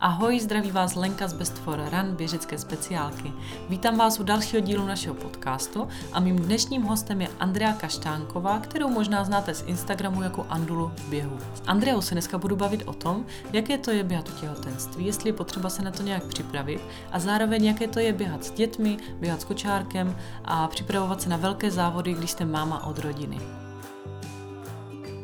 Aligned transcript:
Ahoj, 0.00 0.40
zdraví 0.40 0.70
vás 0.70 0.94
Lenka 0.94 1.28
z 1.28 1.32
Best 1.32 1.58
for 1.58 1.80
Run, 1.90 2.16
běžecké 2.16 2.58
speciálky. 2.58 3.32
Vítám 3.68 3.96
vás 3.96 4.20
u 4.20 4.22
dalšího 4.22 4.60
dílu 4.60 4.86
našeho 4.86 5.14
podcastu 5.14 5.88
a 6.12 6.20
mým 6.20 6.36
dnešním 6.36 6.82
hostem 6.82 7.20
je 7.20 7.28
Andrea 7.40 7.72
Kaštánková, 7.72 8.58
kterou 8.58 8.88
možná 8.88 9.24
znáte 9.24 9.54
z 9.54 9.64
Instagramu 9.66 10.22
jako 10.22 10.46
Andulu 10.48 10.92
v 10.96 11.08
běhu. 11.08 11.38
S 11.54 11.62
Andreou 11.66 12.00
se 12.00 12.14
dneska 12.14 12.38
budu 12.38 12.56
bavit 12.56 12.82
o 12.86 12.92
tom, 12.92 13.26
jaké 13.52 13.78
to 13.78 13.90
je 13.90 14.04
běhat 14.04 14.28
u 14.28 14.32
těhotenství, 14.40 15.06
jestli 15.06 15.28
je 15.28 15.34
potřeba 15.34 15.70
se 15.70 15.82
na 15.82 15.90
to 15.90 16.02
nějak 16.02 16.24
připravit 16.24 16.80
a 17.12 17.18
zároveň 17.18 17.64
jaké 17.64 17.88
to 17.88 18.00
je 18.00 18.12
běhat 18.12 18.44
s 18.44 18.50
dětmi, 18.50 18.96
běhat 19.20 19.40
s 19.40 19.44
kočárkem 19.44 20.16
a 20.44 20.68
připravovat 20.68 21.22
se 21.22 21.28
na 21.28 21.36
velké 21.36 21.70
závody, 21.70 22.14
když 22.14 22.30
jste 22.30 22.44
máma 22.44 22.86
od 22.86 22.98
rodiny. 22.98 23.40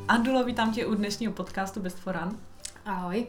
Andulo, 0.09 0.45
vítám 0.45 0.73
tě 0.73 0.87
u 0.87 0.95
dnešního 0.95 1.33
podcastu 1.33 1.81
Best 1.81 1.99
for 1.99 2.19
Run. 2.23 2.39
Ahoj. 2.85 3.27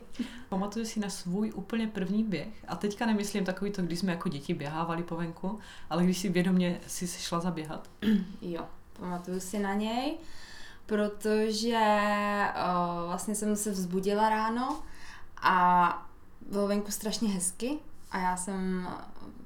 Pamatuju 0.49 0.85
si 0.85 0.99
na 0.99 1.09
svůj 1.09 1.51
úplně 1.55 1.87
první 1.87 2.23
běh 2.23 2.65
a 2.67 2.75
teďka 2.75 3.05
nemyslím 3.05 3.45
takový 3.45 3.71
to, 3.71 3.81
když 3.81 3.99
jsme 3.99 4.11
jako 4.11 4.29
děti 4.29 4.53
běhávali 4.53 5.03
po 5.03 5.15
venku, 5.15 5.59
ale 5.89 6.03
když 6.03 6.17
si 6.17 6.29
vědomě 6.29 6.79
si 6.87 7.07
šla 7.07 7.39
zaběhat. 7.39 7.89
Jo, 8.41 8.65
pamatuju 8.99 9.39
si 9.39 9.59
na 9.59 9.73
něj, 9.73 10.17
protože 10.85 11.79
o, 12.55 13.07
vlastně 13.07 13.35
jsem 13.35 13.55
se 13.55 13.71
vzbudila 13.71 14.29
ráno 14.29 14.83
a 15.41 16.07
bylo 16.51 16.67
venku 16.67 16.91
strašně 16.91 17.29
hezky 17.29 17.79
a 18.11 18.19
já 18.19 18.37
jsem 18.37 18.87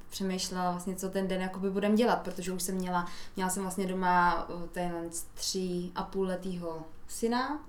přemýšlela 0.09 0.71
vlastně, 0.71 0.95
co 0.95 1.09
ten 1.09 1.27
den 1.27 1.41
jakoby 1.41 1.69
budem 1.69 1.95
dělat, 1.95 2.21
protože 2.21 2.51
už 2.51 2.61
jsem 2.63 2.75
měla, 2.75 3.05
měla 3.35 3.49
jsem 3.49 3.63
vlastně 3.63 3.87
doma 3.87 4.47
ten 4.71 5.09
tři 5.33 5.91
a 5.95 6.03
půl 6.03 6.25
letýho 6.25 6.83
syna, 7.07 7.59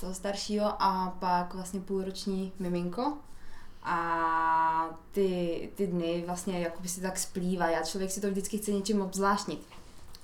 toho 0.00 0.14
staršího 0.14 0.82
a 0.82 1.16
pak 1.18 1.54
vlastně 1.54 1.80
půlroční 1.80 2.52
miminko. 2.58 3.12
A 3.82 4.86
ty, 5.12 5.70
ty 5.74 5.86
dny 5.86 6.24
vlastně 6.26 6.60
jakoby 6.60 6.88
si 6.88 7.00
tak 7.00 7.18
splývají 7.18 7.76
a 7.76 7.84
člověk 7.84 8.10
si 8.10 8.20
to 8.20 8.30
vždycky 8.30 8.58
chce 8.58 8.70
něčím 8.70 9.00
obzvláštnit. 9.00 9.66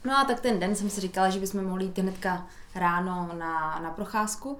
No 0.05 0.19
a 0.19 0.25
tak 0.25 0.41
ten 0.41 0.61
den 0.61 0.77
jsem 0.77 0.91
si 0.91 1.01
říkala, 1.01 1.31
že 1.31 1.41
bychom 1.41 1.65
mohli 1.65 1.85
jít 1.85 1.99
hnedka 1.99 2.47
ráno 2.75 3.31
na, 3.39 3.81
na 3.83 3.91
procházku. 3.91 4.59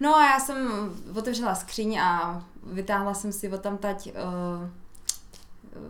No 0.00 0.16
a 0.16 0.30
já 0.30 0.40
jsem 0.40 0.68
otevřela 1.16 1.54
skříň 1.54 1.98
a 2.00 2.42
vytáhla 2.62 3.14
jsem 3.14 3.32
si 3.32 3.50
tam 3.58 3.78
tať 3.78 4.06
uh, 4.06 4.68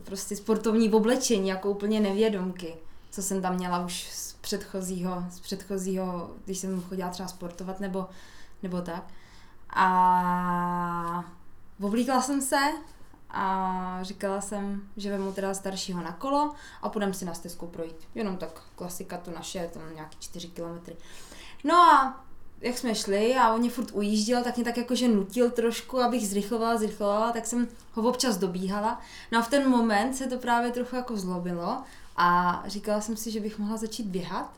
prostě 0.05 0.37
sportovní 0.37 0.93
oblečení, 0.93 1.49
jako 1.49 1.71
úplně 1.71 2.01
nevědomky, 2.01 2.75
co 3.11 3.23
jsem 3.23 3.43
tam 3.43 3.55
měla 3.55 3.85
už 3.85 4.11
z 4.11 4.33
předchozího, 4.33 5.25
z 5.31 5.41
předchozího, 5.41 6.31
když 6.45 6.59
jsem 6.59 6.83
chodila 6.83 7.09
třeba 7.11 7.29
sportovat 7.29 7.81
nebo 7.81 8.07
nebo 8.65 8.81
tak. 8.81 9.05
A 9.71 11.25
oblíkla 11.83 12.23
jsem 12.23 12.41
se 12.41 12.61
a 13.31 13.99
říkala 14.03 14.41
jsem, 14.41 14.83
že 14.97 15.11
vemu 15.11 15.33
teda 15.33 15.55
staršího 15.55 16.03
na 16.03 16.13
kolo 16.13 16.55
a 16.83 16.89
půjdeme 16.89 17.15
si 17.15 17.25
na 17.25 17.35
stezku 17.35 17.67
projít. 17.67 17.97
Jenom 18.15 18.37
tak 18.37 18.63
klasika 18.77 19.19
to 19.19 19.31
naše, 19.31 19.71
tam 19.73 19.83
nějaký 19.95 20.17
4 20.21 20.49
kilometry. 20.49 20.97
No 21.65 21.75
a 21.75 22.25
jak 22.61 22.79
jsme 22.79 22.95
šli 22.95 23.35
a 23.35 23.55
on 23.55 23.71
furt 23.71 23.91
ujížděl, 23.93 24.45
tak 24.45 24.57
mě 24.57 24.65
tak 24.65 24.77
jakože 24.77 25.09
nutil 25.09 25.51
trošku, 25.51 26.01
abych 26.01 26.29
zrychlovala, 26.29 26.77
zrychlovala, 26.77 27.33
tak 27.33 27.47
jsem 27.47 27.69
ho 27.93 28.09
občas 28.09 28.37
dobíhala. 28.37 29.01
No 29.33 29.39
a 29.39 29.43
v 29.43 29.51
ten 29.51 29.71
moment 29.71 30.15
se 30.15 30.27
to 30.27 30.39
právě 30.39 30.71
trochu 30.71 30.97
jako 30.97 31.17
zlobilo 31.17 31.83
a 32.17 32.63
říkala 32.67 33.01
jsem 33.01 33.17
si, 33.17 33.31
že 33.31 33.41
bych 33.41 33.59
mohla 33.59 33.77
začít 33.77 34.07
běhat 34.07 34.53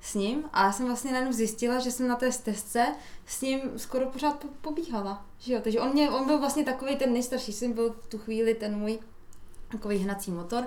s 0.00 0.14
ním 0.14 0.44
a 0.52 0.64
já 0.64 0.72
jsem 0.72 0.86
vlastně 0.86 1.12
najednou 1.12 1.32
zjistila, 1.32 1.78
že 1.78 1.90
jsem 1.90 2.08
na 2.08 2.16
té 2.16 2.32
stezce 2.32 2.86
s 3.26 3.40
ním 3.40 3.60
skoro 3.76 4.06
pořád 4.06 4.38
po- 4.38 4.48
pobíhala. 4.60 5.26
Že 5.38 5.52
jo? 5.52 5.60
Takže 5.64 5.80
on, 5.80 5.92
mě, 5.92 6.10
on 6.10 6.26
byl 6.26 6.38
vlastně 6.38 6.64
takový 6.64 6.96
ten 6.96 7.12
nejstarší 7.12 7.52
syn, 7.52 7.72
byl 7.72 7.94
v 8.00 8.06
tu 8.06 8.18
chvíli 8.18 8.54
ten 8.54 8.78
můj 8.78 8.98
takový 9.72 9.96
hnací 9.96 10.30
motor, 10.30 10.66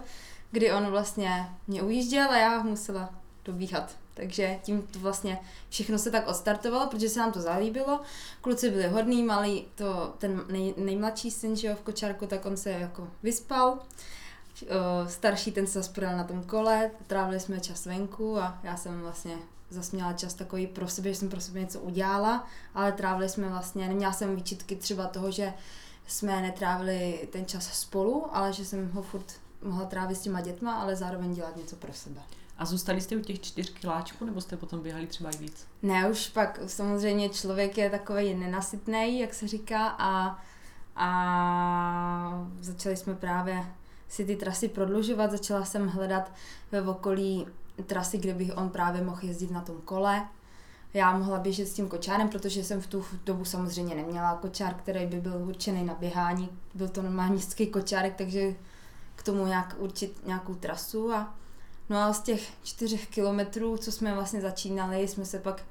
kdy 0.51 0.73
on 0.73 0.85
vlastně 0.85 1.49
mě 1.67 1.81
ujížděl 1.83 2.31
a 2.31 2.37
já 2.37 2.63
musela 2.63 3.09
dobíhat. 3.45 3.97
Takže 4.13 4.59
tím 4.63 4.81
to 4.81 4.99
vlastně 4.99 5.39
všechno 5.69 5.99
se 5.99 6.11
tak 6.11 6.27
odstartovalo, 6.27 6.87
protože 6.87 7.09
se 7.09 7.19
nám 7.19 7.31
to 7.31 7.41
zalíbilo. 7.41 7.99
Kluci 8.41 8.69
byli 8.69 8.87
hodný, 8.87 9.23
malý, 9.23 9.67
to, 9.75 10.13
ten 10.17 10.45
nej, 10.49 10.73
nejmladší 10.77 11.31
syn, 11.31 11.55
že 11.55 11.67
jo, 11.67 11.75
v 11.75 11.81
kočárku, 11.81 12.27
tak 12.27 12.45
on 12.45 12.57
se 12.57 12.69
jako 12.69 13.07
vyspal 13.23 13.79
starší 15.07 15.51
ten 15.51 15.67
se 15.67 15.79
zaspodal 15.79 16.17
na 16.17 16.23
tom 16.23 16.43
kole, 16.43 16.91
trávili 17.07 17.39
jsme 17.39 17.59
čas 17.59 17.85
venku 17.85 18.39
a 18.39 18.59
já 18.63 18.77
jsem 18.77 19.01
vlastně 19.01 19.37
zase 19.69 19.95
měla 19.95 20.13
čas 20.13 20.33
takový 20.33 20.67
pro 20.67 20.87
sebe, 20.87 21.09
že 21.09 21.15
jsem 21.15 21.29
pro 21.29 21.41
sebe 21.41 21.59
něco 21.59 21.79
udělala, 21.79 22.47
ale 22.73 22.91
trávili 22.91 23.29
jsme 23.29 23.49
vlastně, 23.49 23.87
neměla 23.87 24.13
jsem 24.13 24.35
výčitky 24.35 24.75
třeba 24.75 25.07
toho, 25.07 25.31
že 25.31 25.53
jsme 26.07 26.41
netrávili 26.41 27.27
ten 27.31 27.45
čas 27.45 27.79
spolu, 27.79 28.35
ale 28.35 28.53
že 28.53 28.65
jsem 28.65 28.91
ho 28.91 29.01
furt 29.01 29.33
mohla 29.63 29.85
trávit 29.85 30.17
s 30.17 30.21
těma 30.21 30.41
dětma, 30.41 30.73
ale 30.73 30.95
zároveň 30.95 31.33
dělat 31.33 31.55
něco 31.55 31.75
pro 31.75 31.93
sebe. 31.93 32.21
A 32.57 32.65
zůstali 32.65 33.01
jste 33.01 33.15
u 33.15 33.19
těch 33.19 33.41
čtyř 33.41 33.69
kiláčků, 33.69 34.25
nebo 34.25 34.41
jste 34.41 34.57
potom 34.57 34.79
běhali 34.79 35.07
třeba 35.07 35.29
i 35.29 35.37
víc? 35.37 35.67
Ne, 35.81 36.09
už 36.09 36.29
pak 36.29 36.59
samozřejmě 36.67 37.29
člověk 37.29 37.77
je 37.77 37.89
takový 37.89 38.33
nenasytný, 38.33 39.19
jak 39.19 39.33
se 39.33 39.47
říká, 39.47 39.87
a, 39.87 40.39
a 40.95 42.47
začali 42.59 42.97
jsme 42.97 43.15
právě 43.15 43.65
si 44.11 44.25
ty 44.25 44.35
trasy 44.35 44.67
prodlužovat. 44.67 45.31
Začala 45.31 45.65
jsem 45.65 45.87
hledat 45.87 46.31
ve 46.71 46.81
okolí 46.81 47.47
trasy, 47.85 48.17
kde 48.17 48.33
bych 48.33 48.57
on 48.57 48.69
právě 48.69 49.03
mohl 49.03 49.19
jezdit 49.21 49.51
na 49.51 49.61
tom 49.61 49.81
kole. 49.81 50.27
Já 50.93 51.17
mohla 51.17 51.39
běžet 51.39 51.65
s 51.65 51.73
tím 51.73 51.87
kočárem, 51.87 52.29
protože 52.29 52.63
jsem 52.63 52.81
v 52.81 52.87
tu 52.87 53.05
dobu 53.25 53.45
samozřejmě 53.45 53.95
neměla 53.95 54.37
kočár, 54.41 54.73
který 54.73 55.05
by 55.05 55.21
byl 55.21 55.37
určený 55.47 55.83
na 55.83 55.93
běhání. 55.93 56.49
Byl 56.73 56.87
to 56.87 57.01
normální 57.01 57.33
městský 57.33 57.67
kočárek, 57.67 58.15
takže 58.15 58.55
k 59.15 59.23
tomu 59.23 59.45
nějak 59.45 59.75
určit 59.77 60.27
nějakou 60.27 60.55
trasu. 60.55 61.13
A, 61.13 61.35
no 61.89 61.97
a 61.97 62.13
z 62.13 62.21
těch 62.21 62.51
čtyřech 62.63 63.07
kilometrů, 63.07 63.77
co 63.77 63.91
jsme 63.91 64.13
vlastně 64.13 64.41
začínali, 64.41 65.07
jsme 65.07 65.25
se 65.25 65.39
pak 65.39 65.63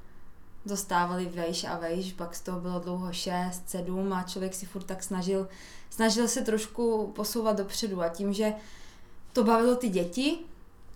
dostávali 0.67 1.27
vejš 1.27 1.65
a 1.65 1.79
vejš, 1.79 2.13
pak 2.13 2.35
z 2.35 2.41
toho 2.41 2.61
bylo 2.61 2.79
dlouho 2.79 3.13
6, 3.13 3.71
7 3.71 4.13
a 4.13 4.23
člověk 4.23 4.55
si 4.55 4.67
furt 4.67 4.85
tak 4.85 5.03
snažil, 5.03 5.49
snažil 5.91 6.29
se 6.29 6.43
trošku 6.43 7.13
posouvat 7.17 7.57
dopředu 7.57 8.03
a 8.03 8.09
tím, 8.09 8.33
že 8.33 8.53
to 9.33 9.45
bavilo 9.45 9.77
ty 9.77 9.89
děti, 9.89 10.39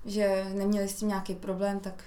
že 0.04 0.46
neměli 0.54 0.88
s 0.88 0.94
tím 0.94 1.08
nějaký 1.08 1.34
problém, 1.34 1.80
tak 1.80 2.04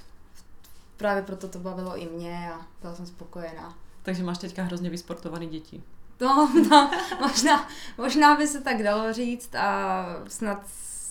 právě 0.97 1.23
proto 1.23 1.47
to 1.47 1.59
bavilo 1.59 1.97
i 1.97 2.05
mě 2.05 2.51
a 2.53 2.61
byla 2.81 2.95
jsem 2.95 3.05
spokojená. 3.05 3.75
Takže 4.03 4.23
máš 4.23 4.37
teďka 4.37 4.63
hrozně 4.63 4.89
vysportovaný 4.89 5.47
děti. 5.47 5.83
No, 6.21 6.51
no 6.69 6.91
možná, 7.19 7.67
možná 7.97 8.35
by 8.35 8.47
se 8.47 8.61
tak 8.61 8.83
dalo 8.83 9.13
říct 9.13 9.55
a 9.55 10.05
snad, 10.27 10.63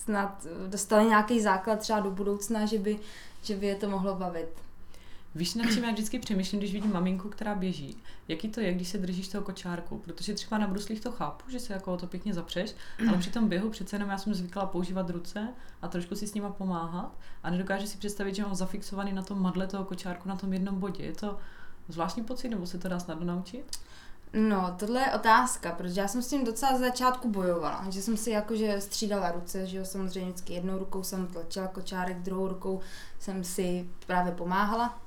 snad 0.03 0.45
dostali 0.67 1.05
nějaký 1.05 1.41
základ 1.41 1.79
třeba 1.79 1.99
do 1.99 2.11
budoucna, 2.11 2.65
že 2.65 2.79
by, 2.79 2.99
že 3.41 3.55
by 3.55 3.67
je 3.67 3.75
to 3.75 3.89
mohlo 3.89 4.15
bavit. 4.15 4.66
Víš, 5.37 5.53
na 5.53 5.71
čím 5.73 5.83
já 5.83 5.91
vždycky 5.91 6.19
přemýšlím, 6.19 6.59
když 6.59 6.73
vidím 6.73 6.93
maminku, 6.93 7.29
která 7.29 7.55
běží. 7.55 7.97
Jaký 8.27 8.49
to 8.49 8.59
je, 8.59 8.73
když 8.73 8.87
se 8.87 8.97
držíš 8.97 9.27
toho 9.27 9.43
kočárku? 9.43 9.97
Protože 9.97 10.33
třeba 10.33 10.57
na 10.57 10.67
bruslích 10.67 11.01
to 11.01 11.11
chápu, 11.11 11.51
že 11.51 11.59
se 11.59 11.73
jako 11.73 11.93
o 11.93 11.97
to 11.97 12.07
pěkně 12.07 12.33
zapřeš, 12.33 12.75
ale 13.09 13.17
při 13.17 13.29
tom 13.29 13.49
běhu 13.49 13.69
přece 13.69 13.95
jenom 13.95 14.09
já 14.09 14.17
jsem 14.17 14.33
zvykla 14.33 14.65
používat 14.65 15.09
ruce 15.09 15.47
a 15.81 15.87
trošku 15.87 16.15
si 16.15 16.27
s 16.27 16.33
nima 16.33 16.49
pomáhat 16.49 17.17
a 17.43 17.49
nedokážu 17.49 17.87
si 17.87 17.97
představit, 17.97 18.35
že 18.35 18.43
mám 18.43 18.55
zafixovaný 18.55 19.13
na 19.13 19.21
tom 19.21 19.41
madle 19.41 19.67
toho 19.67 19.85
kočárku 19.85 20.29
na 20.29 20.35
tom 20.35 20.53
jednom 20.53 20.79
bodě. 20.79 21.03
Je 21.03 21.13
to 21.13 21.37
zvláštní 21.87 22.23
pocit, 22.23 22.49
nebo 22.49 22.65
se 22.65 22.77
to 22.77 22.87
dá 22.87 22.99
snadno 22.99 23.25
naučit? 23.25 23.79
No, 24.33 24.75
tohle 24.79 25.01
je 25.01 25.13
otázka, 25.13 25.71
protože 25.71 26.01
já 26.01 26.07
jsem 26.07 26.21
s 26.21 26.27
tím 26.27 26.45
docela 26.45 26.77
z 26.77 26.79
začátku 26.79 27.29
bojovala, 27.29 27.85
že 27.89 28.01
jsem 28.01 28.17
si 28.17 28.31
jakože 28.31 28.81
střídala 28.81 29.31
ruce, 29.31 29.65
že 29.65 29.77
jo, 29.77 29.85
samozřejmě 29.85 30.31
vždycky 30.31 30.53
jednou 30.53 30.77
rukou 30.77 31.03
jsem 31.03 31.27
tlačila 31.27 31.67
kočárek, 31.67 32.17
druhou 32.17 32.47
rukou 32.47 32.79
jsem 33.19 33.43
si 33.43 33.89
právě 34.07 34.31
pomáhala, 34.31 35.06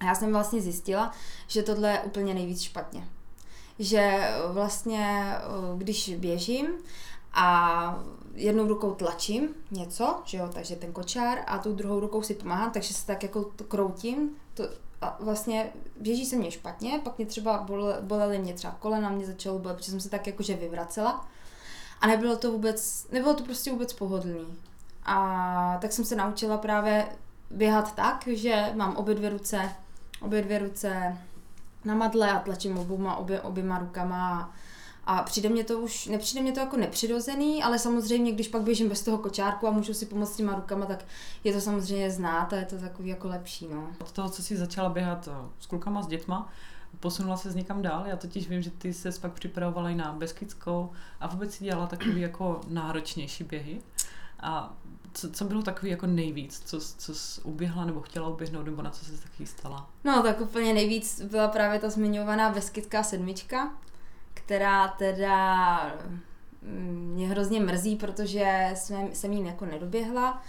a 0.00 0.04
já 0.04 0.14
jsem 0.14 0.32
vlastně 0.32 0.60
zjistila, 0.60 1.12
že 1.46 1.62
tohle 1.62 1.90
je 1.90 2.00
úplně 2.00 2.34
nejvíc 2.34 2.62
špatně. 2.62 3.08
Že 3.78 4.30
vlastně, 4.52 5.34
eh, 5.36 5.78
když 5.78 6.14
běžím 6.16 6.66
a 7.32 8.04
jednou 8.34 8.68
rukou 8.68 8.94
tlačím 8.94 9.48
něco, 9.70 10.22
že 10.24 10.38
jo, 10.38 10.48
takže 10.54 10.76
ten 10.76 10.92
kočár 10.92 11.38
a 11.46 11.58
tou 11.58 11.72
druhou 11.72 12.00
rukou 12.00 12.22
si 12.22 12.34
pomáhám, 12.34 12.70
takže 12.70 12.94
se 12.94 13.06
tak 13.06 13.22
jako 13.22 13.50
kroutím, 13.68 14.30
to, 14.54 14.64
a 15.00 15.16
vlastně 15.20 15.72
běží 16.00 16.26
se 16.26 16.36
mě 16.36 16.50
špatně, 16.50 17.00
pak 17.04 17.18
mě 17.18 17.26
třeba 17.26 17.58
bole, 17.58 17.98
bolely 18.00 18.38
mě 18.38 18.54
třeba 18.54 18.76
kolena, 18.78 19.10
mě 19.10 19.26
začalo 19.26 19.58
bolet, 19.58 19.76
protože 19.76 19.90
jsem 19.90 20.00
se 20.00 20.10
tak 20.10 20.26
jakože 20.26 20.54
vyvracela 20.54 21.28
a 22.00 22.06
nebylo 22.06 22.36
to 22.36 22.52
vůbec, 22.52 23.06
nebylo 23.12 23.34
to 23.34 23.44
prostě 23.44 23.70
vůbec 23.70 23.92
pohodlný. 23.92 24.58
A 25.04 25.78
tak 25.80 25.92
jsem 25.92 26.04
se 26.04 26.16
naučila 26.16 26.58
právě 26.58 27.08
běhat 27.50 27.94
tak, 27.94 28.28
že 28.32 28.72
mám 28.74 28.96
obě 28.96 29.14
dvě 29.14 29.30
ruce 29.30 29.70
obě 30.20 30.42
dvě 30.42 30.58
ruce 30.58 31.18
na 31.84 31.94
madle 31.94 32.32
a 32.32 32.38
tlačím 32.38 32.78
obouma, 32.78 33.16
obě, 33.16 33.40
oběma 33.40 33.78
rukama 33.78 34.52
a 35.04 35.22
přijde 35.22 35.48
mě 35.48 35.64
to 35.64 35.78
už, 35.78 36.06
nepřijde 36.06 36.42
mě 36.42 36.52
to 36.52 36.60
jako 36.60 36.76
nepřirozený, 36.76 37.62
ale 37.62 37.78
samozřejmě, 37.78 38.32
když 38.32 38.48
pak 38.48 38.62
běžím 38.62 38.88
bez 38.88 39.02
toho 39.02 39.18
kočárku 39.18 39.66
a 39.66 39.70
můžu 39.70 39.94
si 39.94 40.06
pomoct 40.06 40.36
těma 40.36 40.54
rukama, 40.54 40.86
tak 40.86 41.04
je 41.44 41.52
to 41.52 41.60
samozřejmě 41.60 42.10
znát 42.10 42.52
a 42.52 42.56
je 42.56 42.64
to 42.64 42.78
takový 42.78 43.08
jako 43.08 43.28
lepší, 43.28 43.68
no. 43.68 43.88
Od 44.00 44.12
toho, 44.12 44.30
co 44.30 44.42
jsi 44.42 44.56
začala 44.56 44.88
běhat 44.88 45.28
eh, 45.28 45.48
s 45.60 45.66
klukama, 45.66 46.02
s 46.02 46.06
dětma, 46.06 46.48
posunula 47.00 47.36
se 47.36 47.54
někam 47.54 47.82
dál. 47.82 48.06
Já 48.06 48.16
totiž 48.16 48.48
vím, 48.48 48.62
že 48.62 48.70
ty 48.70 48.94
se 48.94 49.10
pak 49.20 49.32
připravovala 49.32 49.90
i 49.90 49.94
na 49.94 50.12
Beskidskou 50.12 50.90
a 51.20 51.26
vůbec 51.26 51.54
si 51.54 51.64
dělala 51.64 51.86
takový 51.86 52.20
jako 52.20 52.60
náročnější 52.68 53.44
běhy. 53.44 53.80
A 54.40 54.74
co, 55.14 55.30
co 55.30 55.44
bylo 55.44 55.62
takový 55.62 55.90
jako 55.90 56.06
nejvíc, 56.06 56.62
co, 56.64 56.80
co 56.80 57.14
jsi 57.14 57.40
uběhla 57.40 57.84
nebo 57.84 58.00
chtěla 58.00 58.28
uběhnout, 58.28 58.66
nebo 58.66 58.82
na 58.82 58.90
co 58.90 59.04
se 59.04 59.22
taky 59.22 59.46
stala? 59.46 59.90
No, 60.04 60.22
tak 60.22 60.40
úplně 60.40 60.74
nejvíc 60.74 61.22
byla 61.22 61.48
právě 61.48 61.80
ta 61.80 61.90
zmiňovaná 61.90 62.50
Beskidská 62.50 63.02
sedmička, 63.02 63.70
která 64.34 64.88
teda 64.88 65.76
mm, 66.62 67.10
mě 67.14 67.28
hrozně 67.28 67.60
mrzí, 67.60 67.96
protože 67.96 68.70
jsem, 68.74 69.08
jsem 69.12 69.32
jí 69.32 69.46
jako 69.46 69.66
nedoběhla. 69.66 70.42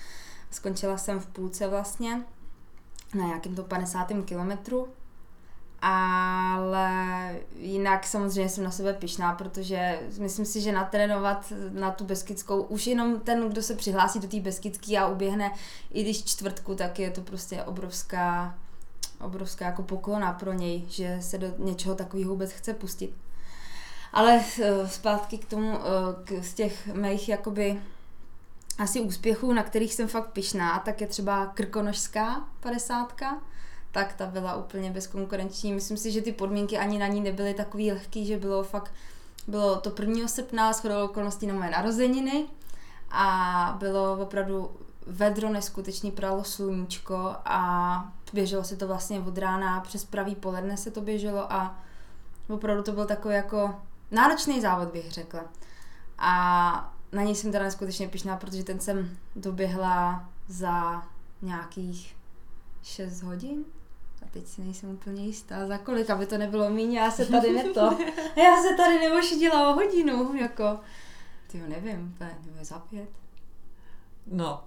Skončila 0.52 0.98
jsem 0.98 1.20
v 1.20 1.28
půlce 1.28 1.68
vlastně 1.68 2.24
na 3.16 3.26
nějakém 3.26 3.56
to 3.56 3.64
50. 3.64 4.08
kilometru. 4.26 4.88
Ale 5.82 6.90
jinak 7.56 8.08
samozřejmě 8.08 8.50
jsem 8.50 8.64
na 8.64 8.72
sebe 8.72 8.94
pišná, 8.94 9.34
protože 9.34 10.00
myslím 10.20 10.46
si, 10.46 10.62
že 10.62 10.72
natrénovat 10.72 11.54
na 11.70 11.92
tu 11.92 12.06
beskidskou, 12.06 12.62
už 12.62 12.88
jenom 12.88 13.20
ten, 13.20 13.50
kdo 13.50 13.62
se 13.62 13.76
přihlásí 13.76 14.20
do 14.20 14.28
té 14.28 14.40
beskidské 14.40 14.98
a 14.98 15.08
uběhne, 15.08 15.52
i 15.92 16.04
když 16.04 16.24
čtvrtku, 16.24 16.76
tak 16.76 17.00
je 17.00 17.12
to 17.12 17.22
prostě 17.22 17.64
obrovská, 17.64 18.56
obrovská 19.22 19.66
jako 19.66 19.84
poklona 19.84 20.34
pro 20.34 20.54
něj, 20.54 20.86
že 20.88 21.18
se 21.22 21.38
do 21.38 21.48
něčeho 21.58 21.96
takového 21.96 22.32
vůbec 22.32 22.52
chce 22.52 22.74
pustit. 22.74 23.14
Ale 24.14 24.44
eh, 24.62 24.88
zpátky 24.88 25.38
k 25.38 25.46
tomu, 25.46 25.74
eh, 25.74 25.80
k, 26.24 26.44
z 26.44 26.54
těch 26.54 26.88
mých 26.88 27.30
jakoby 27.30 27.82
asi 28.78 29.02
úspěchů, 29.02 29.54
na 29.54 29.64
kterých 29.64 29.94
jsem 29.94 30.08
fakt 30.08 30.32
pišná, 30.32 30.80
tak 30.80 31.02
je 31.02 31.08
třeba 31.08 31.46
Krkonožská 31.46 32.48
padesátka, 32.60 33.42
tak 33.92 34.14
ta 34.14 34.26
byla 34.26 34.56
úplně 34.56 34.92
bezkonkurenční. 34.92 35.74
Myslím 35.74 35.98
si, 35.98 36.12
že 36.12 36.22
ty 36.22 36.32
podmínky 36.32 36.78
ani 36.78 37.00
na 37.00 37.08
ní 37.08 37.22
nebyly 37.22 37.54
takový 37.54 37.92
lehký, 37.92 38.26
že 38.26 38.38
bylo 38.38 38.64
fakt, 38.64 38.94
bylo 39.48 39.80
to 39.80 39.94
1. 40.00 40.28
srpna, 40.28 40.74
shodou 40.74 41.06
okolností 41.06 41.48
na 41.48 41.54
moje 41.54 41.70
narozeniny 41.70 42.46
a 43.12 43.76
bylo 43.80 44.18
opravdu 44.18 44.72
vedro 45.08 45.50
neskutečný, 45.50 46.12
pralo 46.12 46.44
sluníčko 46.44 47.36
a 47.46 48.14
běželo 48.34 48.64
se 48.64 48.76
to 48.76 48.88
vlastně 48.88 49.20
od 49.20 49.38
rána 49.38 49.80
přes 49.80 50.06
pravý 50.06 50.36
poledne 50.36 50.78
se 50.78 50.92
to 50.92 51.02
běželo 51.02 51.54
a 51.54 51.80
opravdu 52.50 52.84
to 52.84 52.92
byl 52.92 53.06
takový 53.06 53.36
jako 53.36 53.76
náročný 54.12 54.62
závod, 54.62 54.92
bych 54.92 55.12
řekla. 55.12 55.42
A 56.18 56.94
na 57.12 57.24
něj 57.24 57.36
jsem 57.36 57.52
teda 57.52 57.64
neskutečně 57.64 58.08
pišná, 58.08 58.38
protože 58.38 58.64
ten 58.64 58.80
jsem 58.80 59.18
doběhla 59.36 60.30
za 60.48 61.04
nějakých 61.42 62.16
6 62.84 63.22
hodin. 63.22 63.66
Teď 64.32 64.48
si 64.48 64.62
nejsem 64.62 64.90
úplně 64.90 65.26
jistá, 65.26 65.68
za 65.68 65.78
kolik, 65.78 66.10
aby 66.10 66.26
to 66.26 66.38
nebylo 66.38 66.70
míň, 66.70 66.94
já 66.94 67.12
se 67.12 67.26
tady 67.26 67.54
neto. 67.54 67.80
Já 68.36 68.62
se 68.62 68.76
tady 68.78 69.00
neošidila 69.00 69.70
o 69.70 69.74
hodinu, 69.74 70.36
jako. 70.36 70.80
Ty 71.48 71.58
nevím, 71.68 72.16
to 72.18 72.24
je 72.24 72.66
za 72.66 72.80
pět. 72.80 73.10
No, 74.28 74.64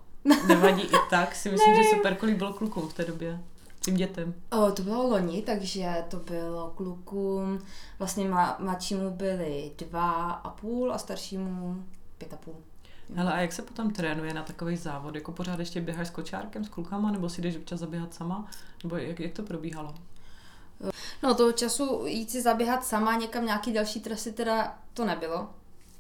nevadí 0.46 0.82
i 0.82 0.96
tak, 1.10 1.34
si 1.34 1.50
myslím, 1.50 1.70
nevím. 1.70 1.84
že 1.84 1.96
super, 1.96 2.16
kolik 2.16 2.36
bylo 2.36 2.52
kluků 2.52 2.80
v 2.80 2.94
té 2.94 3.04
době 3.04 3.40
tím 3.84 3.96
dětem? 3.96 4.34
O, 4.50 4.72
to 4.72 4.82
bylo 4.82 5.08
loni, 5.08 5.42
takže 5.42 6.04
to 6.08 6.16
bylo 6.16 6.70
klukům, 6.70 7.58
vlastně 7.98 8.30
mladšímu 8.58 9.10
byli 9.10 9.72
dva 9.78 10.32
a 10.32 10.50
půl 10.50 10.92
a 10.92 10.98
staršímu 10.98 11.84
pět 12.18 12.32
a 12.34 12.36
půl. 12.36 12.54
Hele, 13.14 13.32
a 13.32 13.40
jak 13.40 13.52
se 13.52 13.62
potom 13.62 13.90
trénuje 13.90 14.34
na 14.34 14.42
takový 14.42 14.76
závod? 14.76 15.14
Jako 15.14 15.32
pořád 15.32 15.58
ještě 15.58 15.80
běháš 15.80 16.08
s 16.08 16.10
kočárkem, 16.10 16.64
s 16.64 16.68
klukama, 16.68 17.10
nebo 17.10 17.28
si 17.28 17.42
jdeš 17.42 17.56
občas 17.56 17.80
zaběhat 17.80 18.14
sama? 18.14 18.46
Nebo 18.82 18.96
jak, 18.96 19.20
jak 19.20 19.32
to 19.32 19.42
probíhalo? 19.42 19.94
No 21.22 21.34
toho 21.34 21.52
času 21.52 22.06
jít 22.06 22.30
si 22.30 22.42
zaběhat 22.42 22.84
sama 22.84 23.16
někam 23.16 23.46
nějaký 23.46 23.72
další 23.72 24.00
trasy 24.00 24.32
teda 24.32 24.78
to 24.94 25.04
nebylo. 25.04 25.50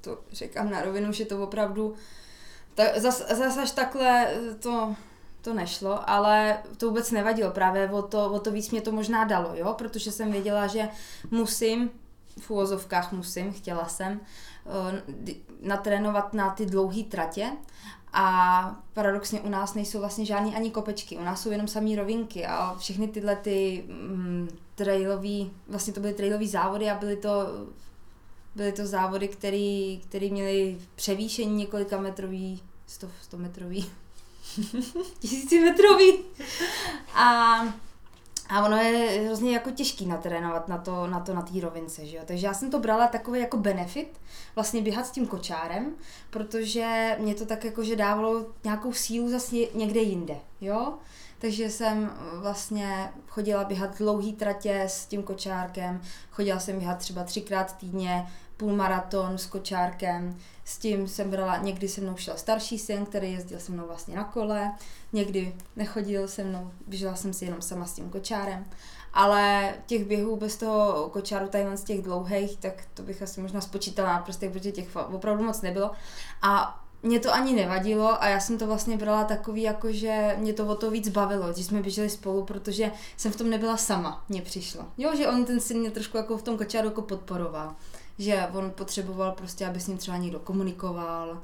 To 0.00 0.18
říkám 0.32 0.70
na 0.70 0.82
rovinu, 0.82 1.12
že 1.12 1.24
to 1.24 1.42
opravdu 1.42 1.94
tak, 2.74 2.98
zas, 2.98 3.28
zas 3.28 3.56
až 3.56 3.70
takhle 3.70 4.34
to, 4.60 4.96
to 5.40 5.54
nešlo, 5.54 6.10
ale 6.10 6.58
to 6.76 6.88
vůbec 6.88 7.10
nevadilo. 7.10 7.50
Právě 7.50 7.90
o 7.90 8.02
to, 8.02 8.32
o 8.32 8.38
to 8.38 8.50
víc 8.50 8.70
mě 8.70 8.80
to 8.80 8.92
možná 8.92 9.24
dalo, 9.24 9.50
jo? 9.54 9.74
protože 9.78 10.12
jsem 10.12 10.32
věděla, 10.32 10.66
že 10.66 10.88
musím, 11.30 11.90
v 12.40 12.50
úvozovkách 12.50 13.12
musím, 13.12 13.52
chtěla 13.52 13.88
jsem, 13.88 14.20
natrénovat 15.60 16.34
na 16.34 16.50
ty 16.50 16.66
dlouhé 16.66 17.02
tratě 17.02 17.50
a 18.12 18.82
paradoxně 18.92 19.40
u 19.40 19.48
nás 19.48 19.74
nejsou 19.74 19.98
vlastně 19.98 20.24
žádný 20.26 20.56
ani 20.56 20.70
kopečky, 20.70 21.16
u 21.16 21.24
nás 21.24 21.42
jsou 21.42 21.50
jenom 21.50 21.68
samý 21.68 21.96
rovinky 21.96 22.46
a 22.46 22.76
všechny 22.78 23.08
tyhle 23.08 23.36
ty 23.36 23.84
mm, 23.88 24.48
trailový, 24.74 25.50
vlastně 25.68 25.92
to 25.92 26.00
byly 26.00 26.14
trailové 26.14 26.46
závody 26.46 26.90
a 26.90 26.98
byly 26.98 27.16
to 27.16 27.30
byly 28.54 28.72
to 28.72 28.86
závody, 28.86 29.28
které 29.28 29.96
který 30.08 30.30
měly 30.30 30.78
převýšení 30.94 31.56
několika 31.56 32.00
metrový, 32.00 32.62
100, 32.86 33.08
100 33.22 33.38
metrový, 33.38 33.90
tisícimetrový. 35.18 36.18
A 37.14 37.58
a 38.48 38.64
ono 38.64 38.76
je 38.76 39.22
hrozně 39.26 39.52
jako 39.52 39.70
těžký 39.70 40.06
natrénovat 40.06 40.68
na 40.68 40.78
to, 40.78 41.06
na 41.06 41.20
to 41.20 41.34
na 41.34 41.42
té 41.42 41.60
rovince, 41.60 42.06
že 42.06 42.16
jo. 42.16 42.22
Takže 42.26 42.46
já 42.46 42.54
jsem 42.54 42.70
to 42.70 42.78
brala 42.78 43.06
takový 43.06 43.40
jako 43.40 43.56
benefit, 43.56 44.20
vlastně 44.54 44.82
běhat 44.82 45.06
s 45.06 45.10
tím 45.10 45.26
kočárem, 45.26 45.92
protože 46.30 47.16
mě 47.20 47.34
to 47.34 47.46
tak 47.46 47.64
jako, 47.64 47.84
že 47.84 47.96
dávalo 47.96 48.46
nějakou 48.64 48.92
sílu 48.92 49.28
zase 49.28 49.56
někde 49.74 50.00
jinde, 50.00 50.36
jo. 50.60 50.94
Takže 51.38 51.70
jsem 51.70 52.12
vlastně 52.34 53.12
chodila 53.28 53.64
běhat 53.64 53.98
dlouhý 53.98 54.32
tratě 54.32 54.82
s 54.82 55.06
tím 55.06 55.22
kočárkem, 55.22 56.00
chodila 56.30 56.58
jsem 56.58 56.78
běhat 56.78 56.98
třeba 56.98 57.24
třikrát 57.24 57.76
týdně, 57.76 58.26
půlmaraton 58.56 59.38
s 59.38 59.46
kočárkem, 59.46 60.38
s 60.64 60.78
tím 60.78 61.08
jsem 61.08 61.30
brala, 61.30 61.56
někdy 61.56 61.88
se 61.88 62.00
mnou 62.00 62.16
šel 62.16 62.36
starší 62.36 62.78
syn, 62.78 63.06
který 63.06 63.32
jezdil 63.32 63.60
se 63.60 63.72
mnou 63.72 63.86
vlastně 63.86 64.16
na 64.16 64.24
kole, 64.24 64.72
někdy 65.12 65.54
nechodil 65.76 66.28
se 66.28 66.44
mnou, 66.44 66.70
běžela 66.86 67.14
jsem 67.14 67.32
si 67.32 67.44
jenom 67.44 67.62
sama 67.62 67.86
s 67.86 67.92
tím 67.92 68.10
kočárem, 68.10 68.64
ale 69.12 69.74
těch 69.86 70.04
běhů 70.04 70.36
bez 70.36 70.56
toho 70.56 71.08
kočáru, 71.12 71.48
tady 71.48 71.76
z 71.76 71.84
těch 71.84 72.02
dlouhých, 72.02 72.56
tak 72.56 72.84
to 72.94 73.02
bych 73.02 73.22
asi 73.22 73.40
možná 73.40 73.60
spočítala 73.60 74.12
na 74.12 74.18
prstech, 74.18 74.50
protože 74.50 74.72
těch 74.72 74.96
opravdu 74.96 75.44
moc 75.44 75.62
nebylo. 75.62 75.90
A 76.42 76.80
mě 77.02 77.20
to 77.20 77.34
ani 77.34 77.52
nevadilo 77.52 78.22
a 78.22 78.28
já 78.28 78.40
jsem 78.40 78.58
to 78.58 78.66
vlastně 78.66 78.96
brala 78.96 79.24
takový, 79.24 79.62
jako 79.62 79.92
že 79.92 80.36
mě 80.38 80.52
to 80.52 80.66
o 80.66 80.74
to 80.74 80.90
víc 80.90 81.08
bavilo, 81.08 81.52
když 81.52 81.66
jsme 81.66 81.82
běželi 81.82 82.10
spolu, 82.10 82.44
protože 82.44 82.92
jsem 83.16 83.32
v 83.32 83.36
tom 83.36 83.50
nebyla 83.50 83.76
sama, 83.76 84.24
mně 84.28 84.42
přišlo. 84.42 84.84
Jo, 84.98 85.16
že 85.16 85.28
on 85.28 85.44
ten 85.44 85.60
syn 85.60 85.80
mě 85.80 85.90
trošku 85.90 86.16
jako 86.16 86.38
v 86.38 86.42
tom 86.42 86.58
kočáru 86.58 86.88
jako 86.88 87.02
podporoval 87.02 87.74
že 88.18 88.48
on 88.52 88.70
potřeboval 88.70 89.32
prostě, 89.32 89.66
aby 89.66 89.80
s 89.80 89.86
ním 89.86 89.98
třeba 89.98 90.16
někdo 90.16 90.38
komunikoval 90.38 91.40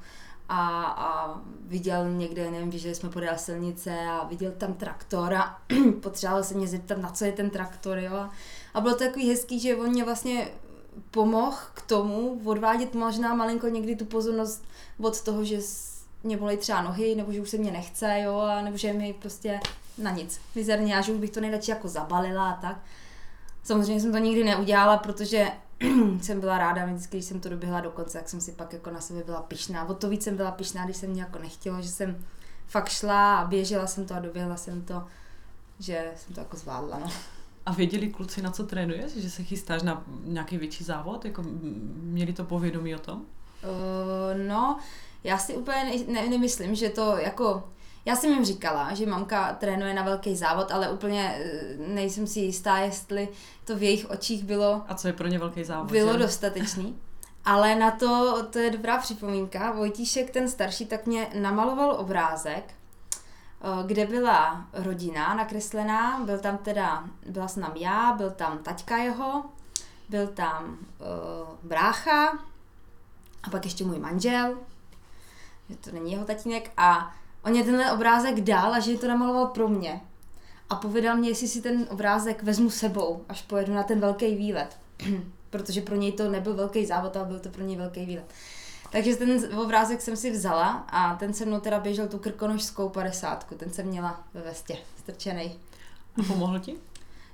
a, 0.49 0.83
a 0.83 1.40
viděl 1.66 2.11
někde, 2.11 2.50
nevím, 2.50 2.73
že 2.73 2.94
jsme 2.94 3.09
podél 3.09 3.33
silnice 3.37 3.90
a 4.11 4.25
viděl 4.25 4.52
tam 4.59 4.75
traktor 4.75 5.35
a 5.35 5.59
potřeboval 6.02 6.44
se 6.44 6.54
mě 6.54 6.66
zeptat, 6.66 6.99
na 6.99 7.11
co 7.11 7.25
je 7.25 7.33
ten 7.33 7.50
traktor, 7.50 7.99
jo. 7.99 8.28
A 8.75 8.80
bylo 8.80 8.94
to 8.94 9.04
takový 9.04 9.28
hezký, 9.28 9.61
že 9.61 9.76
on 9.76 9.88
mě 9.88 10.04
vlastně 10.04 10.49
pomohl 11.11 11.56
k 11.75 11.83
tomu 11.83 12.40
odvádět 12.44 12.94
možná 12.94 13.35
malinko 13.35 13.68
někdy 13.68 13.97
tu 13.97 14.04
pozornost 14.04 14.64
od 15.00 15.23
toho, 15.23 15.44
že 15.44 15.59
mě 16.23 16.37
bolí 16.37 16.56
třeba 16.56 16.83
nohy, 16.83 17.14
nebo 17.14 17.33
že 17.33 17.40
už 17.40 17.50
se 17.50 17.56
mě 17.56 17.71
nechce, 17.73 18.21
jo, 18.21 18.38
a 18.38 18.62
nebo 18.62 18.76
že 18.76 18.92
mi 18.92 19.12
prostě 19.12 19.61
na 19.99 20.11
nic 20.11 20.40
mizerně, 20.54 20.99
a 20.99 21.00
že 21.00 21.12
už 21.12 21.18
bych 21.18 21.30
to 21.30 21.40
nejradši 21.40 21.71
jako 21.71 21.88
zabalila 21.88 22.50
a 22.50 22.61
tak. 22.61 22.83
Samozřejmě 23.62 24.00
jsem 24.00 24.12
to 24.12 24.18
nikdy 24.18 24.44
neudělala, 24.44 24.97
protože 24.97 25.47
jsem 26.22 26.40
byla 26.40 26.58
ráda, 26.58 26.84
vždycky, 26.87 27.16
když 27.16 27.25
jsem 27.25 27.40
to 27.40 27.49
doběhla 27.49 27.80
do 27.80 27.90
konce, 27.90 28.18
tak 28.18 28.28
jsem 28.28 28.40
si 28.40 28.52
pak 28.52 28.72
jako 28.72 28.90
na 28.90 29.00
sebe 29.00 29.22
byla 29.25 29.42
pišná. 29.42 29.88
O 29.88 29.94
to 29.94 30.08
víc 30.08 30.22
jsem 30.22 30.37
byla 30.37 30.50
pišná, 30.50 30.84
když 30.84 30.96
jsem 30.96 31.10
mě 31.10 31.22
jako 31.22 31.38
nechtělo, 31.38 31.82
že 31.82 31.88
jsem 31.88 32.25
fakt 32.66 32.88
šla 32.88 33.38
a 33.38 33.46
běžela 33.46 33.87
jsem 33.87 34.06
to 34.06 34.14
a 34.14 34.20
doběhla 34.20 34.56
jsem 34.56 34.82
to, 34.82 35.06
že 35.78 36.12
jsem 36.16 36.34
to 36.34 36.40
jako 36.40 36.56
zvládla. 36.56 36.99
No. 36.99 37.10
A 37.66 37.72
věděli 37.72 38.08
kluci, 38.08 38.42
na 38.42 38.50
co 38.50 38.66
trénuješ? 38.66 39.12
Že 39.16 39.30
se 39.30 39.42
chystáš 39.42 39.82
na 39.82 40.04
nějaký 40.25 40.58
větší 40.58 40.84
závod? 40.84 41.25
Jako 41.25 41.44
měli 42.02 42.32
to 42.32 42.44
povědomí 42.44 42.94
o 42.94 42.99
tom? 42.99 43.18
Uh, 43.18 44.46
no, 44.49 44.78
já 45.25 45.38
si 45.38 45.56
úplně 45.56 45.84
ne, 45.84 46.12
ne, 46.12 46.28
nemyslím, 46.28 46.75
že 46.75 46.88
to 46.88 47.16
jako 47.16 47.68
já 48.04 48.16
jsem 48.16 48.33
jim 48.33 48.45
říkala, 48.45 48.95
že 48.95 49.07
mamka 49.07 49.52
trénuje 49.52 49.95
na 49.95 50.02
velký 50.02 50.37
závod, 50.37 50.71
ale 50.71 50.90
úplně 50.90 51.35
eh, 51.38 51.76
nejsem 51.78 52.26
si 52.26 52.40
jistá, 52.40 52.78
jestli 52.78 53.28
to 53.64 53.76
v 53.76 53.83
jejich 53.83 54.11
očích 54.11 54.45
bylo... 54.45 54.83
A 54.88 54.95
co 54.95 55.07
je 55.07 55.12
pro 55.12 55.28
ně 55.28 55.38
velký 55.38 55.64
závod? 55.64 55.90
Bylo 55.90 56.12
že? 56.12 56.19
dostatečný. 56.19 56.99
Ale 57.45 57.75
na 57.75 57.90
to, 57.90 58.42
to 58.50 58.59
je 58.59 58.71
dobrá 58.71 58.99
připomínka, 58.99 59.73
Vojtíšek, 59.73 60.30
ten 60.30 60.49
starší, 60.49 60.87
tak 60.87 61.07
mě 61.07 61.28
namaloval 61.40 61.92
obrázek, 61.92 62.64
eh, 62.75 63.87
kde 63.87 64.07
byla 64.07 64.66
rodina 64.73 65.35
nakreslená, 65.35 66.21
byl 66.25 66.38
tam 66.38 66.59
teda, 66.59 67.04
byla 67.26 67.49
jsem 67.49 67.62
tam 67.62 67.76
já, 67.76 68.12
byl 68.12 68.30
tam 68.30 68.59
taťka 68.59 68.97
jeho, 68.97 69.45
byl 70.11 70.26
tam 70.26 70.78
uh, 70.99 71.69
brácha 71.69 72.28
a 73.42 73.50
pak 73.50 73.64
ještě 73.64 73.85
můj 73.85 73.99
manžel, 73.99 74.59
že 75.69 75.76
to 75.76 75.90
není 75.90 76.12
jeho 76.12 76.25
tatínek 76.25 76.71
a 76.76 77.14
on 77.44 77.56
je 77.56 77.64
tenhle 77.64 77.92
obrázek 77.92 78.40
dal 78.40 78.75
a 78.75 78.78
že 78.78 78.99
to 78.99 79.09
namaloval 79.09 79.47
pro 79.47 79.68
mě. 79.68 80.00
a 80.70 80.75
povědal 80.75 81.16
mě, 81.16 81.28
jestli 81.28 81.49
si 81.49 81.62
ten 81.62 81.87
obrázek 81.90 82.42
vezmu 82.42 82.70
sebou, 82.70 83.25
až 83.28 83.42
pojedu 83.42 83.75
na 83.75 83.82
ten 83.82 84.00
velký 84.00 84.35
výlet. 84.35 84.76
Protože 85.50 85.80
pro 85.80 85.97
něj 85.97 86.12
to 86.12 86.30
nebyl 86.30 86.54
velký 86.54 86.87
závod, 86.87 87.16
ale 87.16 87.26
byl 87.26 87.40
to 87.40 87.49
pro 87.49 87.64
něj 87.64 87.76
velký 87.76 88.06
výlet. 88.06 88.25
Takže 88.92 89.16
ten 89.16 89.59
obrázek 89.59 90.00
jsem 90.00 90.16
si 90.16 90.30
vzala 90.30 90.68
a 90.88 91.14
ten 91.14 91.35
se 91.35 91.47
mnou 91.47 91.61
teda 91.61 91.80
běžel 91.80 92.09
tu 92.09 92.18
krkonožskou 92.18 92.88
padesátku. 92.88 93.54
Ten 93.54 93.70
jsem 93.70 93.87
měla 93.87 94.25
ve 94.35 94.40
vestě, 94.40 94.78
strčený. 94.99 95.59
A 96.18 96.23
pomohl 96.23 96.59
ti? 96.59 96.76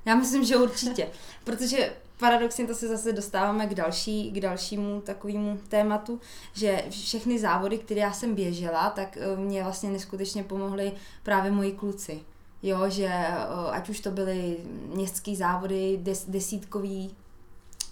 Já 0.06 0.14
myslím, 0.14 0.44
že 0.44 0.56
určitě. 0.56 1.08
Protože 1.44 1.92
paradoxně 2.18 2.66
to 2.66 2.75
se 2.75 2.88
zase 2.88 3.12
dostáváme 3.12 3.66
k, 3.66 3.75
další, 3.75 4.30
k 4.30 4.40
dalšímu 4.40 5.00
takovému 5.00 5.60
tématu, 5.68 6.20
že 6.52 6.84
všechny 6.90 7.38
závody, 7.38 7.78
které 7.78 8.00
já 8.00 8.12
jsem 8.12 8.34
běžela, 8.34 8.90
tak 8.90 9.16
eh, 9.16 9.36
mě 9.36 9.62
vlastně 9.62 9.90
neskutečně 9.90 10.44
pomohly 10.44 10.92
právě 11.22 11.50
moji 11.50 11.72
kluci. 11.72 12.20
Jo, 12.62 12.90
že 12.90 13.06
eh, 13.06 13.36
ať 13.70 13.88
už 13.88 14.00
to 14.00 14.10
byly 14.10 14.56
městské 14.94 15.36
závody, 15.36 15.98
des, 16.02 16.25
desítkový, 16.28 17.14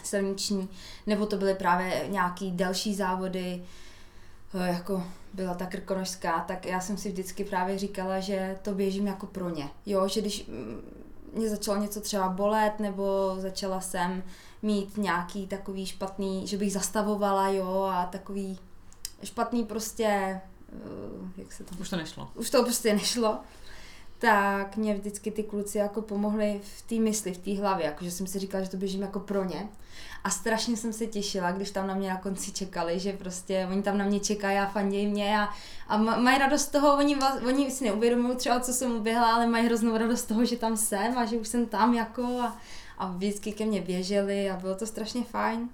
silniční, 0.04 0.68
nebo 1.06 1.26
to 1.26 1.36
byly 1.36 1.54
právě 1.54 2.06
nějaký 2.08 2.50
další 2.50 2.94
závody, 2.94 3.62
eh, 4.54 4.68
jako 4.68 5.04
byla 5.32 5.54
ta 5.54 5.66
krkonožská, 5.66 6.44
tak 6.48 6.66
já 6.66 6.80
jsem 6.80 6.96
si 6.96 7.08
vždycky 7.08 7.44
právě 7.44 7.78
říkala, 7.78 8.20
že 8.20 8.58
to 8.62 8.74
běžím 8.74 9.06
jako 9.06 9.26
pro 9.26 9.50
ně. 9.50 9.68
Jo, 9.86 10.08
že 10.08 10.20
když 10.20 10.46
mm, 10.46 10.80
mě 11.34 11.48
začalo 11.48 11.78
něco 11.78 12.00
třeba 12.00 12.28
bolet, 12.28 12.80
nebo 12.80 13.36
začala 13.38 13.80
jsem 13.80 14.22
mít 14.62 14.96
nějaký 14.96 15.46
takový 15.46 15.86
špatný, 15.86 16.46
že 16.46 16.56
bych 16.56 16.72
zastavovala, 16.72 17.48
jo, 17.48 17.90
a 17.92 18.06
takový 18.06 18.58
špatný 19.24 19.64
prostě, 19.64 20.40
eh, 20.72 21.30
jak 21.36 21.52
se 21.52 21.64
to... 21.64 21.74
Už 21.80 21.90
to 21.90 21.96
nešlo. 21.96 22.28
Už 22.34 22.50
to 22.50 22.62
prostě 22.62 22.94
nešlo 22.94 23.38
tak 24.18 24.76
mě 24.76 24.94
vždycky 24.94 25.30
ty 25.30 25.42
kluci 25.42 25.78
jako 25.78 26.02
pomohli 26.02 26.60
v 26.76 26.82
té 26.82 26.94
mysli, 26.94 27.32
v 27.34 27.38
té 27.38 27.60
hlavě, 27.60 27.86
jakože 27.86 28.10
jsem 28.10 28.26
si 28.26 28.38
říkala, 28.38 28.64
že 28.64 28.70
to 28.70 28.76
běžím 28.76 29.02
jako 29.02 29.20
pro 29.20 29.44
ně. 29.44 29.68
A 30.24 30.30
strašně 30.30 30.76
jsem 30.76 30.92
se 30.92 31.06
těšila, 31.06 31.52
když 31.52 31.70
tam 31.70 31.86
na 31.86 31.94
mě 31.94 32.08
na 32.08 32.16
konci 32.16 32.52
čekali, 32.52 32.98
že 32.98 33.12
prostě 33.12 33.68
oni 33.70 33.82
tam 33.82 33.98
na 33.98 34.04
mě 34.04 34.20
čekají 34.20 34.58
a 34.58 34.66
fandějí 34.66 35.06
mě 35.06 35.38
a, 35.38 35.48
a 35.88 35.96
mají 35.96 36.38
radost 36.38 36.62
z 36.62 36.68
toho, 36.68 36.96
oni, 36.96 37.16
oni 37.46 37.70
si 37.70 37.84
neuvědomují 37.84 38.36
třeba, 38.36 38.60
co 38.60 38.72
jsem 38.72 38.94
uběhla, 38.94 39.34
ale 39.34 39.46
mají 39.46 39.66
hroznou 39.66 39.96
radost 39.96 40.20
z 40.20 40.24
toho, 40.24 40.44
že 40.44 40.56
tam 40.56 40.76
jsem 40.76 41.18
a 41.18 41.24
že 41.24 41.36
už 41.36 41.48
jsem 41.48 41.66
tam 41.66 41.94
jako 41.94 42.22
a, 42.22 42.56
a 42.98 43.06
vždycky 43.06 43.52
ke 43.52 43.64
mně 43.64 43.80
běželi 43.80 44.50
a 44.50 44.56
bylo 44.56 44.74
to 44.74 44.86
strašně 44.86 45.24
fajn. 45.24 45.68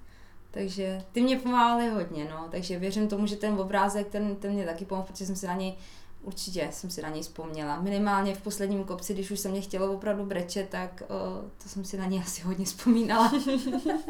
Takže 0.51 1.05
ty 1.13 1.21
mě 1.21 1.39
pomáhali 1.39 1.89
hodně, 1.89 2.29
no. 2.31 2.49
Takže 2.51 2.79
věřím 2.79 3.09
tomu, 3.09 3.27
že 3.27 3.37
ten 3.37 3.61
obrázek, 3.61 4.09
ten, 4.09 4.37
ten 4.37 4.53
mě 4.53 4.67
taky 4.67 4.85
pomohl, 4.85 5.07
protože 5.07 5.27
jsem 5.27 5.37
si 5.37 5.47
na 5.47 5.55
něj 5.55 5.75
Určitě 6.23 6.69
jsem 6.73 6.91
si 6.91 7.03
na 7.03 7.09
něj 7.09 7.23
vzpomněla. 7.23 7.81
Minimálně 7.81 8.35
v 8.35 8.43
posledním 8.43 8.85
kopci, 8.85 9.15
když 9.15 9.31
už 9.31 9.41
se 9.41 9.49
mě 9.49 9.61
chtělo 9.61 9.93
opravdu 9.93 10.27
brečet, 10.27 10.69
tak 10.69 11.03
o, 11.03 11.43
to 11.63 11.69
jsem 11.69 11.85
si 11.85 11.99
na 11.99 12.07
něj 12.07 12.21
asi 12.21 12.43
hodně 12.43 12.65
vzpomínala. 12.65 13.33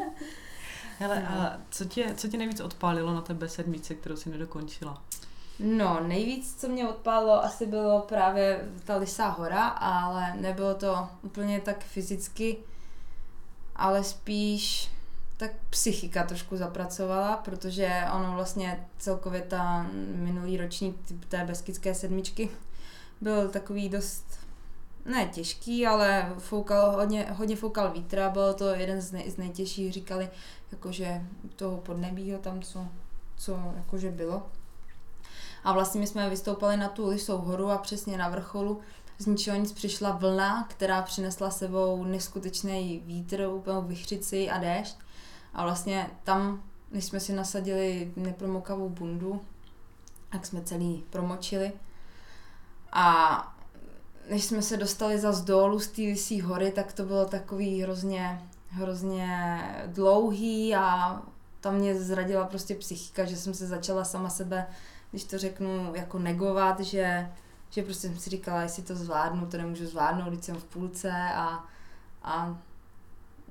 Hele, 0.99 1.27
a 1.27 1.57
co 1.69 1.85
tě, 1.85 2.13
co 2.17 2.27
tě 2.27 2.37
nejvíc 2.37 2.59
odpálilo 2.59 3.13
na 3.13 3.21
té 3.21 3.33
B7, 3.33 3.95
kterou 3.95 4.15
si 4.15 4.29
nedokončila? 4.29 5.01
No, 5.59 5.99
nejvíc, 6.07 6.61
co 6.61 6.67
mě 6.67 6.89
odpálilo, 6.89 7.43
asi 7.43 7.65
bylo 7.65 7.99
právě 7.99 8.69
ta 8.85 8.95
Lisá 8.97 9.27
hora, 9.27 9.67
ale 9.67 10.33
nebylo 10.35 10.73
to 10.75 11.07
úplně 11.21 11.61
tak 11.61 11.83
fyzicky, 11.83 12.57
ale 13.75 14.03
spíš 14.03 14.91
tak 15.41 15.51
psychika 15.69 16.23
trošku 16.23 16.57
zapracovala, 16.57 17.37
protože 17.37 18.03
ono 18.15 18.31
vlastně 18.33 18.87
celkově 18.97 19.41
ta 19.41 19.87
minulý 20.15 20.57
ročník 20.57 20.95
té 21.29 21.45
beskické 21.45 21.95
sedmičky 21.95 22.49
byl 23.21 23.49
takový 23.49 23.89
dost 23.89 24.39
ne 25.05 25.25
těžký, 25.25 25.87
ale 25.87 26.33
foukal, 26.37 26.91
hodně, 26.91 27.27
hodně 27.31 27.55
foukal 27.55 27.91
vítr 27.91 28.19
a 28.19 28.29
bylo 28.29 28.53
to 28.53 28.65
jeden 28.65 29.01
z, 29.01 29.11
nej, 29.11 29.31
z 29.31 29.37
nejtěžších, 29.37 29.93
říkali, 29.93 30.29
jakože 30.71 31.21
toho 31.55 31.77
podnebího 31.77 32.39
tam, 32.39 32.61
co, 32.61 32.87
co 33.37 33.59
jakože 33.75 34.11
bylo. 34.11 34.49
A 35.63 35.73
vlastně 35.73 36.01
my 36.01 36.07
jsme 36.07 36.29
vystoupali 36.29 36.77
na 36.77 36.89
tu 36.89 37.09
Lisou 37.09 37.37
horu 37.37 37.69
a 37.69 37.77
přesně 37.77 38.17
na 38.17 38.29
vrcholu 38.29 38.79
z 39.17 39.25
ničeho 39.25 39.57
nic 39.57 39.71
přišla 39.71 40.11
vlna, 40.11 40.67
která 40.69 41.01
přinesla 41.01 41.51
sebou 41.51 42.03
neskutečný 42.03 43.01
vítr, 43.05 43.47
úplnou 43.47 43.81
vychřici 43.81 44.49
a 44.49 44.57
déšť. 44.57 44.97
A 45.53 45.63
vlastně 45.63 46.09
tam, 46.23 46.63
když 46.89 47.05
jsme 47.05 47.19
si 47.19 47.33
nasadili 47.33 48.13
nepromokavou 48.15 48.89
bundu, 48.89 49.41
tak 50.29 50.45
jsme 50.45 50.61
celý 50.61 51.03
promočili. 51.09 51.71
A 52.91 53.55
než 54.29 54.43
jsme 54.43 54.61
se 54.61 54.77
dostali 54.77 55.19
za 55.19 55.31
dolů 55.41 55.79
z 55.79 55.87
té 55.87 56.43
hory, 56.43 56.71
tak 56.71 56.93
to 56.93 57.03
bylo 57.05 57.25
takový 57.25 57.81
hrozně, 57.81 58.41
hrozně 58.69 59.59
dlouhý 59.87 60.75
a 60.75 61.21
tam 61.61 61.75
mě 61.75 61.95
zradila 61.95 62.45
prostě 62.45 62.75
psychika, 62.75 63.25
že 63.25 63.37
jsem 63.37 63.53
se 63.53 63.67
začala 63.67 64.03
sama 64.03 64.29
sebe, 64.29 64.67
když 65.11 65.23
to 65.23 65.37
řeknu, 65.37 65.95
jako 65.95 66.19
negovat, 66.19 66.79
že, 66.79 67.31
že 67.69 67.83
prostě 67.83 68.07
jsem 68.07 68.17
si 68.17 68.29
říkala, 68.29 68.61
jestli 68.61 68.83
to 68.83 68.95
zvládnu, 68.95 69.45
to 69.45 69.57
nemůžu 69.57 69.87
zvládnout, 69.87 70.29
když 70.29 70.45
jsem 70.45 70.55
v 70.55 70.63
půlce 70.63 71.11
a, 71.35 71.65
a 72.23 72.57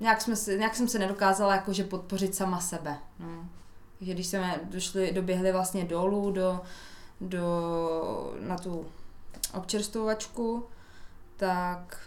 nějak, 0.00 0.20
jsme 0.20 0.36
si, 0.36 0.58
nějak 0.58 0.74
jsem 0.74 0.88
se 0.88 0.98
nedokázala 0.98 1.54
jakože 1.54 1.84
podpořit 1.84 2.34
sama 2.34 2.60
sebe. 2.60 2.98
No. 3.18 3.48
Takže 3.98 4.14
když 4.14 4.26
jsme 4.26 4.60
došli, 4.64 5.12
doběhli 5.12 5.52
vlastně 5.52 5.84
dolů 5.84 6.30
do, 6.30 6.60
do, 7.20 8.34
na 8.40 8.58
tu 8.58 8.86
občerstvovačku, 9.54 10.66
tak 11.36 12.00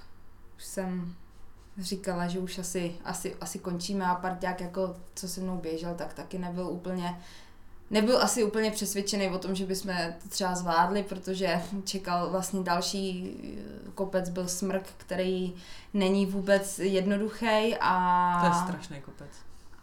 jsem 0.58 1.16
říkala, 1.78 2.28
že 2.28 2.40
už 2.40 2.60
asi, 2.60 2.96
asi, 3.04 3.36
asi 3.42 3.60
končíme 3.60 4.06
a 4.06 4.16
parťák, 4.16 4.62
jako 4.62 4.96
co 5.16 5.28
se 5.28 5.42
mnou 5.42 5.58
běžel, 5.58 5.96
tak 5.96 6.14
taky 6.14 6.38
nebyl 6.38 6.68
úplně 6.68 7.22
nebyl 7.94 8.22
asi 8.22 8.44
úplně 8.44 8.72
přesvědčený 8.72 9.30
o 9.30 9.38
tom, 9.38 9.56
že 9.56 9.66
bychom 9.66 9.96
to 10.24 10.30
třeba 10.30 10.56
zvládli, 10.56 11.04
protože 11.04 11.62
čekal 11.84 12.30
vlastně 12.30 12.64
další 12.64 13.32
eh, 13.44 13.92
kopec, 13.96 14.30
byl 14.30 14.48
smrk, 14.48 14.90
který 14.98 15.54
není 15.94 16.26
vůbec 16.26 16.80
jednoduchý 16.80 17.76
a... 17.80 18.38
To 18.42 18.46
je 18.46 18.64
strašný 18.64 19.02
kopec. 19.02 19.28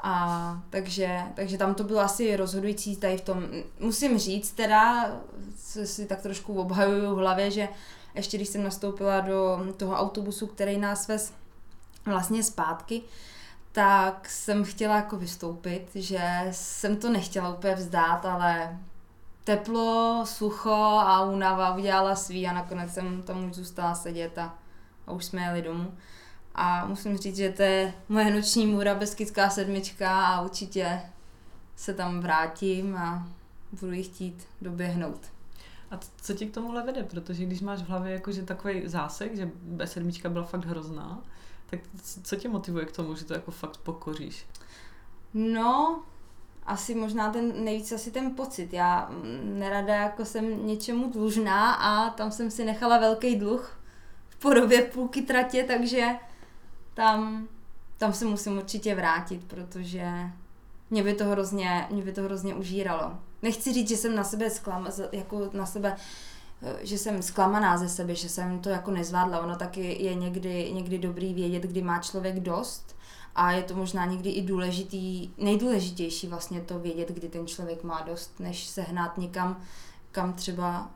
A 0.02 0.62
takže, 0.70 1.20
takže 1.34 1.58
tam 1.58 1.74
to 1.74 1.84
bylo 1.84 2.00
asi 2.00 2.36
rozhodující 2.36 2.96
tady 2.96 3.18
v 3.18 3.20
tom. 3.20 3.46
Musím 3.80 4.18
říct 4.18 4.50
teda, 4.52 5.12
co 5.56 5.86
si 5.86 6.06
tak 6.06 6.22
trošku 6.22 6.54
obhajuju 6.60 7.14
v 7.14 7.18
hlavě, 7.18 7.50
že 7.50 7.68
ještě 8.14 8.36
když 8.36 8.48
jsem 8.48 8.64
nastoupila 8.64 9.20
do 9.20 9.58
toho 9.76 9.94
autobusu, 9.94 10.46
který 10.46 10.78
nás 10.78 11.08
vez 11.08 11.32
vlastně 12.06 12.42
zpátky, 12.42 13.02
tak 13.72 14.28
jsem 14.28 14.64
chtěla 14.64 14.96
jako 14.96 15.16
vystoupit, 15.16 15.88
že 15.94 16.48
jsem 16.50 16.96
to 16.96 17.10
nechtěla 17.10 17.54
úplně 17.54 17.74
vzdát, 17.74 18.26
ale 18.26 18.78
teplo, 19.44 20.22
sucho 20.26 20.98
a 21.00 21.24
únava 21.24 21.76
udělala 21.76 22.16
svý 22.16 22.46
a 22.46 22.52
nakonec 22.52 22.94
jsem 22.94 23.22
tam 23.22 23.44
už 23.44 23.54
zůstala 23.54 23.94
sedět 23.94 24.38
a, 24.38 24.54
a 25.06 25.12
už 25.12 25.24
jsme 25.24 25.42
jeli 25.42 25.62
domů. 25.62 25.94
A 26.54 26.86
musím 26.86 27.16
říct, 27.16 27.36
že 27.36 27.52
to 27.52 27.62
je 27.62 27.94
moje 28.08 28.34
noční 28.34 28.66
můra 28.66 28.94
Beskidská 28.94 29.50
sedmička 29.50 30.26
a 30.26 30.40
určitě 30.40 31.00
se 31.76 31.94
tam 31.94 32.20
vrátím 32.20 32.96
a 32.96 33.28
budu 33.80 33.92
ji 33.92 34.02
chtít 34.02 34.46
doběhnout. 34.60 35.20
A 35.90 35.98
co 36.20 36.34
tě 36.34 36.46
k 36.46 36.54
tomuhle 36.54 36.82
vede? 36.82 37.02
Protože 37.02 37.44
když 37.44 37.60
máš 37.60 37.82
v 37.82 37.88
hlavě 37.88 38.12
jakože 38.12 38.42
takový 38.42 38.88
zásek, 38.88 39.36
že 39.36 39.50
B7 39.76 40.28
byla 40.28 40.44
fakt 40.44 40.64
hrozná, 40.64 41.22
tak 41.70 41.80
co 42.22 42.36
tě 42.36 42.48
motivuje 42.48 42.84
k 42.84 42.92
tomu, 42.92 43.14
že 43.14 43.24
to 43.24 43.34
jako 43.34 43.50
fakt 43.50 43.76
pokoříš? 43.76 44.46
No, 45.34 46.02
asi 46.66 46.94
možná 46.94 47.32
ten 47.32 47.64
nejvíc 47.64 47.92
asi 47.92 48.10
ten 48.10 48.34
pocit. 48.34 48.72
Já 48.72 49.08
mm, 49.10 49.58
nerada 49.58 49.94
jako 49.94 50.24
jsem 50.24 50.66
něčemu 50.66 51.10
dlužná 51.10 51.72
a 51.72 52.10
tam 52.10 52.30
jsem 52.30 52.50
si 52.50 52.64
nechala 52.64 52.98
velký 52.98 53.36
dluh 53.36 53.80
v 54.28 54.36
podobě 54.36 54.82
půlky 54.82 55.22
tratě, 55.22 55.64
takže 55.64 56.06
tam, 56.94 57.48
tam 57.98 58.12
se 58.12 58.24
musím 58.24 58.58
určitě 58.58 58.94
vrátit, 58.94 59.44
protože 59.44 60.10
mě 60.90 61.02
by 61.02 61.14
to 61.14 61.24
hrozně, 61.24 61.86
mě 61.90 62.02
by 62.02 62.12
to 62.12 62.22
hrozně 62.22 62.54
užíralo. 62.54 63.18
Nechci 63.42 63.72
říct, 63.72 63.88
že 63.88 63.96
jsem 63.96 64.14
na 64.14 64.24
sebe 64.24 64.50
sklam, 64.50 64.88
jako 65.12 65.50
na 65.52 65.66
sebe 65.66 65.96
že 66.80 66.98
jsem 66.98 67.22
zklamaná 67.22 67.78
ze 67.78 67.88
sebe, 67.88 68.14
že 68.14 68.28
jsem 68.28 68.58
to 68.58 68.68
jako 68.68 68.90
nezvládla. 68.90 69.40
Ono 69.40 69.56
taky 69.56 70.04
je 70.04 70.14
někdy, 70.14 70.72
někdy 70.72 70.98
dobrý 70.98 71.34
vědět, 71.34 71.62
kdy 71.62 71.82
má 71.82 71.98
člověk 71.98 72.40
dost 72.40 72.96
a 73.34 73.52
je 73.52 73.62
to 73.62 73.74
možná 73.74 74.06
někdy 74.06 74.30
i 74.30 74.42
důležitý, 74.42 75.30
nejdůležitější 75.38 76.26
vlastně 76.26 76.60
to 76.60 76.78
vědět, 76.78 77.08
kdy 77.08 77.28
ten 77.28 77.46
člověk 77.46 77.84
má 77.84 78.00
dost, 78.00 78.40
než 78.40 78.66
se 78.66 78.82
hnát 78.82 79.18
někam, 79.18 79.60
kam 80.12 80.32
třeba, 80.32 80.90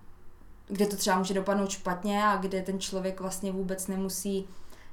kde 0.66 0.86
to 0.86 0.96
třeba 0.96 1.18
může 1.18 1.34
dopadnout 1.34 1.70
špatně 1.70 2.24
a 2.24 2.36
kde 2.36 2.62
ten 2.62 2.80
člověk 2.80 3.20
vlastně 3.20 3.52
vůbec 3.52 3.86
nemusí 3.86 4.48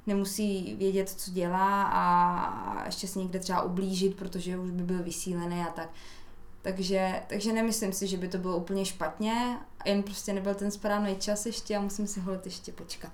nemusí 0.07 0.75
vědět, 0.75 1.09
co 1.09 1.31
dělá 1.31 1.83
a 1.83 2.85
ještě 2.85 3.07
si 3.07 3.19
někde 3.19 3.39
třeba 3.39 3.61
ublížit, 3.61 4.15
protože 4.15 4.57
už 4.57 4.71
by 4.71 4.83
byl 4.83 5.03
vysílený 5.03 5.61
a 5.61 5.71
tak. 5.71 5.89
Takže, 6.61 7.23
takže 7.27 7.53
nemyslím 7.53 7.93
si, 7.93 8.07
že 8.07 8.17
by 8.17 8.27
to 8.27 8.37
bylo 8.37 8.57
úplně 8.57 8.85
špatně, 8.85 9.57
jen 9.85 10.03
prostě 10.03 10.33
nebyl 10.33 10.55
ten 10.55 10.71
správný 10.71 11.15
čas 11.15 11.45
ještě 11.45 11.75
a 11.75 11.81
musím 11.81 12.07
si 12.07 12.19
holit 12.19 12.45
ještě 12.45 12.71
počkat. 12.71 13.11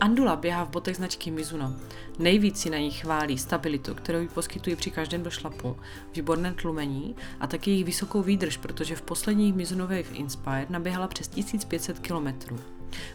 Andula 0.00 0.36
běhá 0.36 0.64
v 0.64 0.70
botech 0.70 0.96
značky 0.96 1.30
Mizuno. 1.30 1.74
Nejvíc 2.18 2.60
si 2.60 2.70
na 2.70 2.78
ní 2.78 2.90
chválí 2.90 3.38
stabilitu, 3.38 3.94
kterou 3.94 4.18
ji 4.18 4.28
poskytují 4.28 4.76
při 4.76 4.90
každém 4.90 5.22
došlapu, 5.22 5.76
výborné 6.14 6.54
tlumení 6.54 7.16
a 7.40 7.46
taky 7.46 7.70
jejich 7.70 7.84
vysokou 7.84 8.22
výdrž, 8.22 8.56
protože 8.56 8.96
v 8.96 9.02
posledních 9.02 9.54
Mizuno 9.54 9.84
Wave 9.84 10.14
Inspire 10.14 10.66
naběhala 10.68 11.08
přes 11.08 11.28
1500 11.28 11.98
km. 11.98 12.56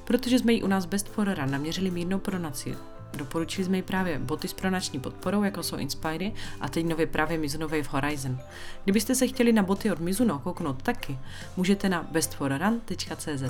Protože 0.04 0.40
jsme 0.40 0.54
jí 0.54 0.64
u 0.64 0.68
nás 0.68 0.86
Best 0.86 1.08
for 1.08 1.34
Run 1.34 1.52
naměřili 1.52 1.92
mírnou 1.92 2.20
pronaci, 2.20 2.76
Doporučili 3.18 3.66
jsme 3.66 3.78
jí 3.78 3.84
právě 3.84 4.20
boty 4.20 4.48
s 4.48 4.54
pronační 4.54 5.00
podporou, 5.00 5.44
jako 5.44 5.64
jsou 5.64 5.76
Inspiry 5.76 6.34
a 6.62 6.70
teď 6.70 6.86
nově 6.86 7.08
právě 7.08 7.38
Mizuno 7.38 7.68
Wave 7.68 7.90
Horizon. 7.90 8.40
Kdybyste 8.84 9.16
se 9.16 9.28
chtěli 9.28 9.54
na 9.54 9.64
boty 9.64 9.92
od 9.92 10.00
Mizuno 10.00 10.40
kouknout 10.40 10.82
taky, 10.82 11.20
můžete 11.58 11.90
na 11.90 12.08
bestforrun.cz. 12.12 13.44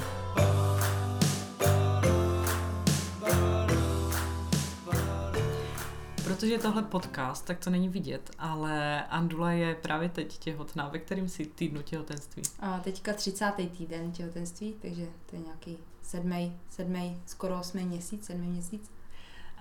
Protože 6.24 6.54
je 6.54 6.60
tohle 6.60 6.84
podcast, 6.84 7.46
tak 7.46 7.60
to 7.60 7.70
není 7.70 7.90
vidět, 7.90 8.32
ale 8.40 9.04
Andula 9.04 9.52
je 9.52 9.76
právě 9.76 10.10
teď 10.10 10.38
těhotná. 10.38 10.90
Ve 10.90 11.00
kterým 11.00 11.30
si 11.30 11.46
týdnu 11.46 11.82
těhotenství? 11.82 12.44
A 12.60 12.80
teďka 12.80 13.14
30. 13.14 13.52
týden 13.78 14.12
těhotenství, 14.12 14.76
takže 14.82 15.06
to 15.26 15.36
je 15.36 15.42
nějaký 15.42 15.78
sedmý, 16.02 16.58
sedmý, 16.70 17.22
skoro 17.26 17.60
osmý 17.60 17.84
měsíc, 17.84 18.26
sedmý 18.26 18.48
měsíc. 18.48 18.92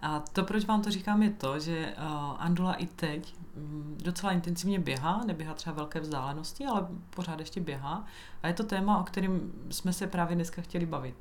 A 0.03 0.21
to, 0.33 0.45
proč 0.45 0.65
vám 0.65 0.83
to 0.83 0.91
říkám, 0.91 1.23
je 1.23 1.31
to, 1.31 1.59
že 1.59 1.95
uh, 1.99 2.37
Andula 2.39 2.75
i 2.75 2.87
teď 2.87 3.35
um, 3.57 3.97
docela 4.03 4.33
intenzivně 4.33 4.79
běhá, 4.79 5.25
neběhá 5.27 5.55
třeba 5.55 5.77
velké 5.77 6.01
vzdálenosti, 6.01 6.67
ale 6.67 6.87
pořád 7.11 7.39
ještě 7.39 7.61
běhá. 7.61 8.05
A 8.43 8.49
je 8.49 8.55
to 8.55 8.65
téma, 8.65 9.01
o 9.01 9.05
kterém 9.05 9.53
jsme 9.71 9.93
se 9.93 10.07
právě 10.07 10.35
dneska 10.35 10.63
chtěli 10.63 10.87
bavit. 10.87 11.15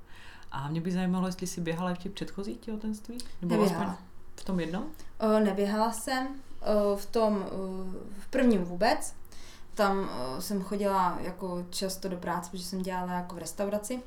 A 0.51 0.67
mě 0.67 0.81
by 0.81 0.91
zajímalo, 0.91 1.25
jestli 1.25 1.47
jsi 1.47 1.61
běhala 1.61 1.93
v 1.93 1.97
těch 1.97 2.11
předchozích 2.11 2.57
těhotenství? 2.57 3.17
Nebo 3.41 3.55
Neběhala. 3.55 3.97
v 4.35 4.43
tom 4.43 4.59
jednom? 4.59 4.83
O, 5.19 5.39
neběhala 5.39 5.91
jsem. 5.91 6.27
O, 6.61 6.95
v 6.95 7.05
tom, 7.05 7.35
o, 7.35 7.47
v 8.19 8.27
prvním 8.29 8.63
vůbec. 8.63 9.15
Tam 9.75 10.09
o, 10.09 10.41
jsem 10.41 10.61
chodila 10.61 11.17
jako 11.21 11.65
často 11.69 12.09
do 12.09 12.17
práce, 12.17 12.51
protože 12.51 12.63
jsem 12.63 12.81
dělala 12.81 13.13
jako 13.13 13.35
v 13.35 13.37
restauraci. 13.37 14.01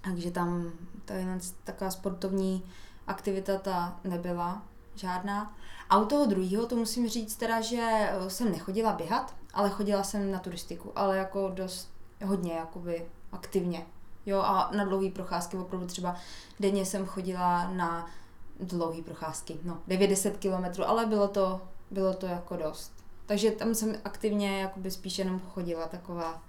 Takže 0.00 0.30
tam 0.30 0.70
to 1.04 1.12
je 1.12 1.26
taková 1.64 1.90
sportovní 1.90 2.62
aktivita 3.08 3.58
ta 3.58 4.00
nebyla 4.04 4.62
žádná. 4.94 5.56
A 5.90 5.98
u 5.98 6.04
toho 6.04 6.26
druhého 6.26 6.66
to 6.66 6.76
musím 6.76 7.08
říct 7.08 7.36
teda, 7.36 7.60
že 7.60 7.82
eh, 7.82 8.30
jsem 8.30 8.52
nechodila 8.52 8.92
běhat, 8.92 9.34
ale 9.54 9.70
chodila 9.70 10.02
jsem 10.02 10.30
na 10.30 10.38
turistiku, 10.38 10.92
ale 10.96 11.18
jako 11.18 11.50
dost 11.54 11.90
hodně 12.24 12.52
jakoby 12.52 13.06
aktivně. 13.32 13.86
Jo, 14.26 14.40
a 14.40 14.70
na 14.76 14.84
dlouhé 14.84 15.10
procházky, 15.10 15.56
opravdu 15.56 15.86
třeba 15.86 16.16
denně 16.60 16.86
jsem 16.86 17.06
chodila 17.06 17.70
na 17.70 18.10
dlouhé 18.60 19.02
procházky, 19.02 19.58
no 19.64 19.78
90 19.86 20.36
kilometrů, 20.36 20.88
ale 20.88 21.06
bylo 21.06 21.28
to, 21.28 21.60
bylo 21.90 22.14
to 22.14 22.26
jako 22.26 22.56
dost. 22.56 22.92
Takže 23.26 23.50
tam 23.50 23.74
jsem 23.74 23.96
aktivně 24.04 24.60
jakoby 24.60 24.90
spíš 24.90 25.18
jenom 25.18 25.40
chodila 25.40 25.88
taková 25.88 26.42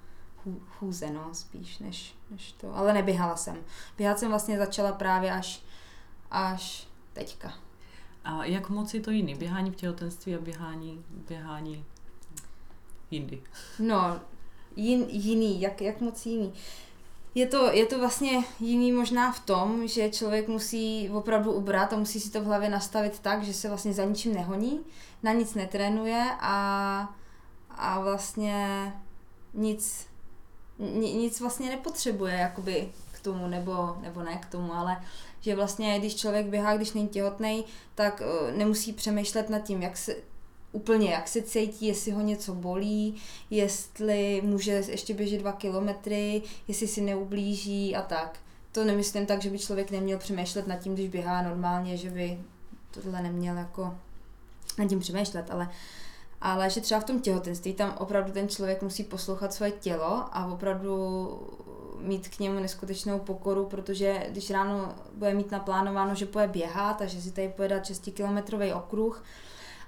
chůze, 0.69 1.09
no, 1.09 1.29
spíš 1.33 1.79
než, 1.79 2.15
než 2.29 2.51
to. 2.51 2.75
Ale 2.75 2.93
neběhala 2.93 3.35
jsem. 3.35 3.57
Běhat 3.97 4.19
jsem 4.19 4.29
vlastně 4.29 4.57
začala 4.57 4.91
právě 4.91 5.31
až 5.31 5.63
až 6.31 6.87
teďka. 7.13 7.53
A 8.23 8.45
jak 8.45 8.69
moc 8.69 8.93
je 8.93 9.01
to 9.01 9.11
jiný? 9.11 9.35
Běhání 9.35 9.71
v 9.71 9.75
těhotenství 9.75 10.35
a 10.35 10.39
běhání, 10.39 11.05
běhání 11.09 11.85
jindy? 13.11 13.41
No, 13.79 14.19
jin, 14.75 15.05
jiný, 15.09 15.61
jak, 15.61 15.81
jak 15.81 16.01
moc 16.01 16.25
jiný? 16.25 16.53
Je 17.35 17.47
to, 17.47 17.71
je 17.71 17.85
to 17.85 17.99
vlastně 17.99 18.43
jiný 18.59 18.91
možná 18.91 19.31
v 19.31 19.39
tom, 19.39 19.87
že 19.87 20.09
člověk 20.09 20.47
musí 20.47 21.09
opravdu 21.09 21.51
ubrat 21.51 21.93
a 21.93 21.97
musí 21.97 22.19
si 22.19 22.31
to 22.31 22.41
v 22.41 22.45
hlavě 22.45 22.69
nastavit 22.69 23.19
tak, 23.19 23.43
že 23.43 23.53
se 23.53 23.67
vlastně 23.67 23.93
za 23.93 24.05
ničím 24.05 24.33
nehoní, 24.33 24.79
na 25.23 25.31
nic 25.31 25.53
netrénuje 25.53 26.29
a, 26.39 27.15
a 27.69 27.99
vlastně 27.99 28.93
nic, 29.53 30.07
nic 30.99 31.39
vlastně 31.39 31.69
nepotřebuje 31.69 32.33
jakoby 32.33 32.89
k 33.11 33.19
tomu, 33.19 33.47
nebo, 33.47 33.97
nebo 34.01 34.23
ne 34.23 34.37
k 34.37 34.45
tomu, 34.45 34.73
ale 34.73 35.03
že 35.41 35.55
vlastně, 35.55 35.99
když 35.99 36.15
člověk 36.15 36.45
běhá, 36.45 36.77
když 36.77 36.93
není 36.93 37.07
těhotný, 37.07 37.65
tak 37.95 38.21
uh, 38.21 38.57
nemusí 38.57 38.93
přemýšlet 38.93 39.49
nad 39.49 39.59
tím, 39.59 39.81
jak 39.81 39.97
se, 39.97 40.15
úplně 40.71 41.11
jak 41.11 41.27
se 41.27 41.41
cítí, 41.41 41.85
jestli 41.85 42.11
ho 42.11 42.21
něco 42.21 42.53
bolí, 42.53 43.15
jestli 43.49 44.41
může 44.45 44.71
ještě 44.71 45.13
běžet 45.13 45.37
dva 45.37 45.51
kilometry, 45.51 46.41
jestli 46.67 46.87
si 46.87 47.01
neublíží 47.01 47.95
a 47.95 48.01
tak. 48.01 48.39
To 48.71 48.83
nemyslím 48.83 49.25
tak, 49.25 49.41
že 49.41 49.49
by 49.49 49.59
člověk 49.59 49.91
neměl 49.91 50.17
přemýšlet 50.17 50.67
nad 50.67 50.75
tím, 50.75 50.93
když 50.93 51.09
běhá 51.09 51.41
normálně, 51.41 51.97
že 51.97 52.09
by 52.09 52.39
tohle 52.91 53.21
neměl 53.21 53.57
jako 53.57 53.95
nad 54.77 54.87
tím 54.87 54.99
přemýšlet, 54.99 55.51
ale 55.51 55.69
ale 56.41 56.69
že 56.69 56.81
třeba 56.81 56.99
v 56.99 57.03
tom 57.03 57.19
těhotenství 57.19 57.73
tam 57.73 57.95
opravdu 57.97 58.31
ten 58.31 58.49
člověk 58.49 58.81
musí 58.81 59.03
poslouchat 59.03 59.53
svoje 59.53 59.71
tělo 59.71 60.25
a 60.31 60.45
opravdu 60.45 60.93
mít 62.01 62.27
k 62.27 62.39
němu 62.39 62.59
neskutečnou 62.59 63.19
pokoru, 63.19 63.65
protože 63.65 64.27
když 64.29 64.49
ráno 64.49 64.95
bude 65.13 65.33
mít 65.33 65.51
naplánováno, 65.51 66.15
že 66.15 66.25
půjde 66.25 66.47
běhat, 66.47 66.97
takže 66.97 67.21
si 67.21 67.31
tady 67.31 67.49
pojede 67.49 67.81
6 67.83 68.09
kilometrový 68.13 68.73
okruh 68.73 69.23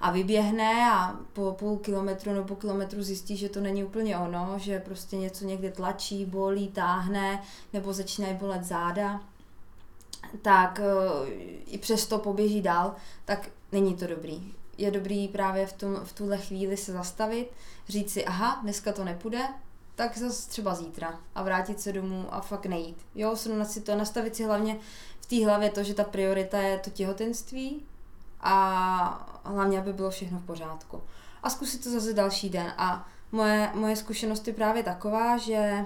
a 0.02 0.12
vyběhne 0.12 0.91
a 0.91 1.15
po 1.34 1.52
půl 1.52 1.78
kilometru 1.78 2.34
nebo 2.34 2.56
kilometru 2.56 3.04
zjistí, 3.04 3.38
že 3.38 3.50
to 3.50 3.60
není 3.60 3.84
úplně 3.84 4.17
ono, 4.17 4.54
že 4.58 4.80
prostě 4.80 5.17
něco 5.17 5.45
někde 5.45 5.71
tlačí, 5.71 6.26
bolí, 6.26 6.67
táhne 6.67 7.43
nebo 7.74 7.93
začínají 7.93 8.36
bolet 8.36 8.63
záda, 8.63 9.21
tak 10.41 10.80
eh, 10.80 11.30
i 11.65 11.78
přesto 11.78 12.19
poběží 12.19 12.62
dál, 12.62 12.95
tak 13.26 13.50
není 13.71 13.95
to 13.95 14.08
dobrý. 14.08 14.54
Je 14.78 14.91
dobrý 14.91 15.28
právě 15.28 15.67
v, 15.67 15.74
tom, 15.74 15.95
v 16.04 16.13
tuhle 16.13 16.38
chvíli 16.38 16.78
se 16.78 16.91
zastavit, 16.91 17.52
říct 17.89 18.13
si, 18.13 18.26
aha, 18.26 18.60
dneska 18.63 18.93
to 18.93 19.04
nepůjde, 19.04 19.41
tak 20.01 20.17
zase 20.17 20.49
třeba 20.49 20.75
zítra 20.75 21.19
a 21.35 21.43
vrátit 21.43 21.81
se 21.81 21.93
domů 21.93 22.25
a 22.31 22.41
fakt 22.41 22.65
nejít. 22.65 23.05
Jo, 23.15 23.35
srovnat 23.35 23.71
si 23.71 23.81
to, 23.81 23.95
nastavit 23.95 24.35
si 24.35 24.43
hlavně 24.43 24.77
v 25.19 25.25
té 25.25 25.45
hlavě 25.45 25.69
to, 25.69 25.83
že 25.83 25.93
ta 25.93 26.03
priorita 26.03 26.57
je 26.57 26.79
to 26.79 26.89
těhotenství 26.89 27.85
a 28.39 29.41
hlavně, 29.43 29.79
aby 29.79 29.93
bylo 29.93 30.09
všechno 30.09 30.39
v 30.39 30.45
pořádku. 30.45 31.01
A 31.43 31.49
zkusit 31.49 31.83
to 31.83 31.89
zase 31.89 32.13
další 32.13 32.49
den. 32.49 32.73
A 32.77 33.07
moje, 33.31 33.71
moje 33.73 33.95
zkušenost 33.95 34.47
je 34.47 34.53
právě 34.53 34.83
taková, 34.83 35.37
že 35.37 35.85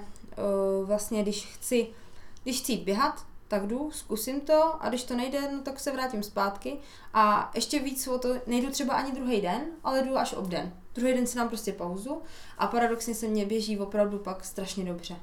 uh, 0.80 0.88
vlastně 0.88 1.21
když 1.21 1.45
chci, 1.45 1.88
když 2.43 2.62
chci 2.62 2.78
běhat, 2.78 3.25
tak 3.60 3.68
jdu, 3.68 3.91
zkusím 3.91 4.41
to 4.41 4.84
a 4.84 4.89
když 4.89 5.04
to 5.04 5.15
nejde, 5.15 5.52
no 5.52 5.62
tak 5.62 5.80
se 5.80 5.91
vrátím 5.91 6.24
zpátky 6.24 6.78
a 7.13 7.52
ještě 7.56 7.80
víc 7.80 8.08
o 8.08 8.20
to, 8.20 8.36
nejdu 8.48 8.72
třeba 8.72 8.94
ani 8.94 9.12
druhý 9.12 9.41
den, 9.41 9.62
ale 9.84 10.04
jdu 10.04 10.18
až 10.18 10.34
ob 10.34 10.48
den. 10.48 10.74
Druhý 10.96 11.13
den 11.13 11.28
si 11.28 11.38
dám 11.38 11.48
prostě 11.48 11.72
pauzu 11.74 12.22
a 12.58 12.68
paradoxně 12.68 13.15
se 13.15 13.28
mě 13.28 13.46
běží 13.46 13.80
opravdu 13.80 14.20
pak 14.20 14.46
strašně 14.46 14.86
dobře. 14.86 15.15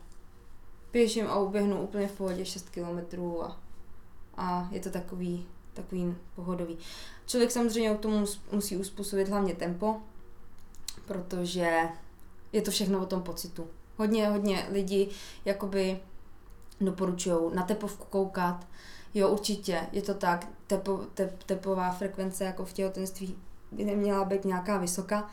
Běžím 0.92 1.26
a 1.26 1.38
uběhnu 1.38 1.82
úplně 1.82 2.08
v 2.08 2.12
pohodě 2.12 2.44
6 2.44 2.70
kilometrů 2.70 3.44
a, 3.44 3.60
a 4.36 4.68
je 4.70 4.80
to 4.80 4.90
takový, 4.90 5.46
takový 5.74 6.14
pohodový. 6.34 6.78
Člověk 7.26 7.50
samozřejmě 7.50 7.94
k 7.94 8.00
tomu 8.00 8.26
musí 8.52 8.76
uspůsobit 8.76 9.28
hlavně 9.28 9.54
tempo, 9.54 9.96
protože 11.06 11.78
je 12.52 12.62
to 12.62 12.70
všechno 12.70 13.02
o 13.02 13.06
tom 13.06 13.22
pocitu. 13.22 13.66
Hodně, 13.96 14.28
hodně 14.28 14.66
lidí 14.70 15.08
jakoby 15.44 16.00
doporučují 16.84 17.36
na 17.54 17.62
tepovku 17.62 18.04
koukat. 18.10 18.66
Jo, 19.14 19.28
určitě, 19.28 19.80
je 19.92 20.02
to 20.02 20.14
tak. 20.14 20.48
Tepo, 20.66 21.00
tep, 21.14 21.42
tepová 21.42 21.90
frekvence 21.90 22.44
jako 22.44 22.64
v 22.64 22.72
těhotenství 22.72 23.36
by 23.72 23.84
neměla 23.84 24.24
být 24.24 24.44
nějaká 24.44 24.78
vysoká. 24.78 25.30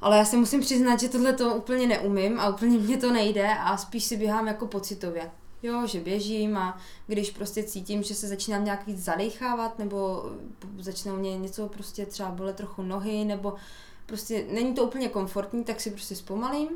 Ale 0.00 0.18
já 0.18 0.24
si 0.24 0.36
musím 0.36 0.60
přiznat, 0.60 1.00
že 1.00 1.08
tohle 1.08 1.32
to 1.32 1.54
úplně 1.54 1.86
neumím 1.86 2.40
a 2.40 2.48
úplně 2.48 2.78
mě 2.78 2.96
to 2.96 3.12
nejde 3.12 3.48
a 3.54 3.76
spíš 3.76 4.04
si 4.04 4.16
běhám 4.16 4.46
jako 4.46 4.66
pocitově. 4.66 5.30
Jo, 5.62 5.86
že 5.86 6.00
běžím 6.00 6.56
a 6.56 6.78
když 7.06 7.30
prostě 7.30 7.62
cítím, 7.62 8.02
že 8.02 8.14
se 8.14 8.28
začínám 8.28 8.64
nějak 8.64 8.86
víc 8.86 9.04
zadechávat 9.04 9.78
nebo 9.78 10.24
začnou 10.78 11.16
mě 11.16 11.38
něco 11.38 11.68
prostě 11.68 12.06
třeba 12.06 12.30
bolet 12.30 12.56
trochu 12.56 12.82
nohy 12.82 13.24
nebo 13.24 13.54
prostě 14.06 14.44
není 14.50 14.74
to 14.74 14.84
úplně 14.84 15.08
komfortní, 15.08 15.64
tak 15.64 15.80
si 15.80 15.90
prostě 15.90 16.16
zpomalím 16.16 16.68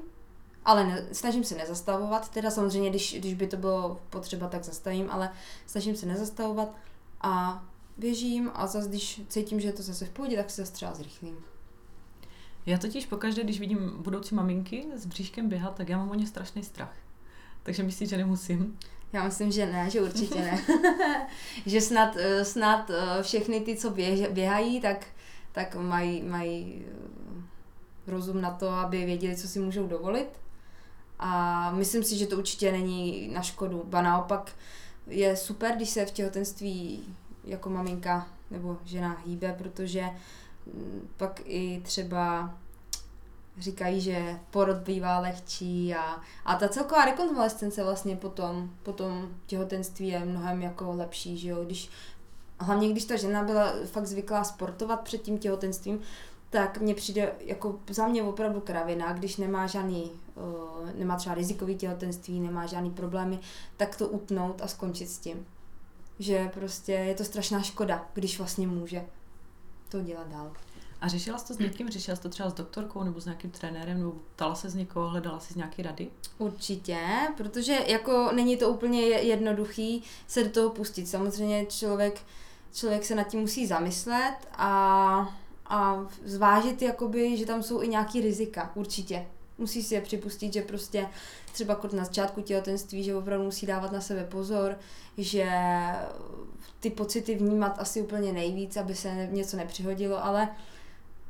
ale 0.64 0.84
ne, 0.84 1.06
snažím 1.12 1.44
se 1.44 1.54
nezastavovat, 1.54 2.28
teda 2.28 2.50
samozřejmě, 2.50 2.90
když, 2.90 3.14
když 3.18 3.34
by 3.34 3.46
to 3.46 3.56
bylo 3.56 4.00
potřeba, 4.10 4.48
tak 4.48 4.64
zastavím, 4.64 5.10
ale 5.10 5.32
snažím 5.66 5.96
se 5.96 6.06
nezastavovat 6.06 6.76
a 7.20 7.64
běžím 7.96 8.50
a 8.54 8.66
zase, 8.66 8.88
když 8.88 9.20
cítím, 9.28 9.60
že 9.60 9.68
je 9.68 9.72
to 9.72 9.82
zase 9.82 10.04
v 10.04 10.10
pohodě, 10.10 10.36
tak 10.36 10.50
se 10.50 10.62
zase 10.62 10.72
třeba 10.72 10.94
zrychlím. 10.94 11.36
Já 12.66 12.78
totiž 12.78 13.06
pokaždé, 13.06 13.42
když 13.42 13.60
vidím 13.60 13.92
budoucí 13.96 14.34
maminky 14.34 14.86
s 14.94 15.06
bříškem 15.06 15.48
běhat, 15.48 15.74
tak 15.74 15.88
já 15.88 15.98
mám 15.98 16.10
o 16.10 16.14
ně 16.14 16.26
strašný 16.26 16.62
strach. 16.62 16.96
Takže 17.62 17.82
myslíš, 17.82 18.08
že 18.08 18.16
nemusím? 18.16 18.78
Já 19.12 19.24
myslím, 19.24 19.52
že 19.52 19.66
ne, 19.66 19.90
že 19.90 20.00
určitě 20.00 20.38
ne. 20.38 20.64
že 21.66 21.80
snad, 21.80 22.16
eh, 22.16 22.44
snad 22.44 22.90
eh, 22.90 23.22
všechny 23.22 23.60
ty, 23.60 23.76
co 23.76 23.90
běž, 23.90 24.20
běhají, 24.28 24.80
tak, 24.80 25.06
tak 25.52 25.74
mají, 25.74 26.22
mají 26.22 26.84
eh, 26.86 28.10
rozum 28.10 28.40
na 28.40 28.50
to, 28.50 28.68
aby 28.68 29.04
věděli, 29.04 29.36
co 29.36 29.48
si 29.48 29.58
můžou 29.58 29.86
dovolit 29.86 30.28
a 31.24 31.70
myslím 31.70 32.04
si, 32.04 32.16
že 32.16 32.26
to 32.26 32.36
určitě 32.36 32.72
není 32.72 33.28
na 33.28 33.42
škodu. 33.42 33.82
Ba 33.86 34.02
naopak 34.02 34.52
je 35.06 35.36
super, 35.36 35.76
když 35.76 35.90
se 35.90 36.06
v 36.06 36.10
těhotenství 36.10 37.04
jako 37.44 37.70
maminka 37.70 38.26
nebo 38.50 38.76
žena 38.84 39.16
hýbe, 39.26 39.54
protože 39.58 40.04
mm, 40.66 41.08
pak 41.16 41.40
i 41.44 41.80
třeba 41.84 42.54
říkají, 43.58 44.00
že 44.00 44.40
porod 44.50 44.76
bývá 44.76 45.18
lehčí 45.18 45.94
a, 45.94 46.20
a 46.44 46.54
ta 46.54 46.68
celková 46.68 47.04
rekonvalescence 47.04 47.84
vlastně 47.84 48.16
potom, 48.16 48.70
potom 48.82 49.28
těhotenství 49.46 50.08
je 50.08 50.24
mnohem 50.24 50.62
jako 50.62 50.92
lepší, 50.92 51.38
že 51.38 51.48
jo, 51.48 51.64
když 51.64 51.90
hlavně 52.58 52.88
když 52.88 53.04
ta 53.04 53.16
žena 53.16 53.42
byla 53.42 53.72
fakt 53.86 54.06
zvyklá 54.06 54.44
sportovat 54.44 55.00
před 55.00 55.22
tím 55.22 55.38
těhotenstvím, 55.38 56.00
tak 56.50 56.80
mně 56.80 56.94
přijde 56.94 57.32
jako 57.40 57.78
za 57.90 58.08
mě 58.08 58.22
opravdu 58.22 58.60
kravina, 58.60 59.12
když 59.12 59.36
nemá 59.36 59.66
žádný, 59.66 60.12
uh, 60.34 60.71
nemá 60.94 61.16
třeba 61.16 61.34
rizikový 61.34 61.76
těhotenství, 61.76 62.40
nemá 62.40 62.66
žádný 62.66 62.90
problémy, 62.90 63.38
tak 63.76 63.96
to 63.96 64.08
utnout 64.08 64.62
a 64.62 64.68
skončit 64.68 65.06
s 65.06 65.18
tím. 65.18 65.46
Že 66.18 66.50
prostě 66.54 66.92
je 66.92 67.14
to 67.14 67.24
strašná 67.24 67.62
škoda, 67.62 68.06
když 68.14 68.38
vlastně 68.38 68.66
může 68.66 69.04
to 69.88 70.00
dělat 70.00 70.28
dál. 70.28 70.52
A 71.02 71.08
řešila 71.08 71.38
jsi 71.38 71.46
to 71.46 71.54
s 71.54 71.58
někým? 71.58 71.90
Řešila 71.90 72.16
jsi 72.16 72.22
to 72.22 72.28
třeba 72.28 72.50
s 72.50 72.54
doktorkou 72.54 73.02
nebo 73.02 73.20
s 73.20 73.24
nějakým 73.24 73.50
trenérem? 73.50 73.98
Nebo 73.98 74.12
ptala 74.34 74.54
se 74.54 74.70
z 74.70 74.74
někoho, 74.74 75.08
hledala 75.08 75.40
si 75.40 75.52
z 75.52 75.56
nějaké 75.56 75.82
rady? 75.82 76.10
Určitě, 76.38 76.98
protože 77.36 77.78
jako 77.86 78.30
není 78.34 78.56
to 78.56 78.70
úplně 78.70 79.00
jednoduchý 79.02 80.02
se 80.26 80.44
do 80.44 80.50
toho 80.50 80.70
pustit. 80.70 81.06
Samozřejmě 81.06 81.66
člověk, 81.66 82.20
člověk 82.72 83.04
se 83.04 83.14
nad 83.14 83.22
tím 83.22 83.40
musí 83.40 83.66
zamyslet 83.66 84.36
a, 84.52 85.36
a 85.66 86.06
zvážit, 86.24 86.82
jakoby, 86.82 87.36
že 87.36 87.46
tam 87.46 87.62
jsou 87.62 87.82
i 87.82 87.88
nějaký 87.88 88.20
rizika, 88.20 88.72
určitě. 88.74 89.26
Musí 89.62 89.82
si 89.82 89.94
je 89.94 90.00
připustit, 90.00 90.52
že 90.52 90.62
prostě 90.62 91.06
třeba 91.52 91.80
na 91.92 92.04
začátku 92.04 92.40
těhotenství, 92.40 93.04
že 93.04 93.16
opravdu 93.16 93.44
musí 93.44 93.66
dávat 93.66 93.92
na 93.92 94.00
sebe 94.00 94.24
pozor, 94.24 94.78
že 95.18 95.48
ty 96.80 96.90
pocity 96.90 97.34
vnímat 97.34 97.76
asi 97.78 98.02
úplně 98.02 98.32
nejvíc, 98.32 98.76
aby 98.76 98.94
se 98.94 99.28
něco 99.30 99.56
nepřihodilo, 99.56 100.24
ale 100.24 100.48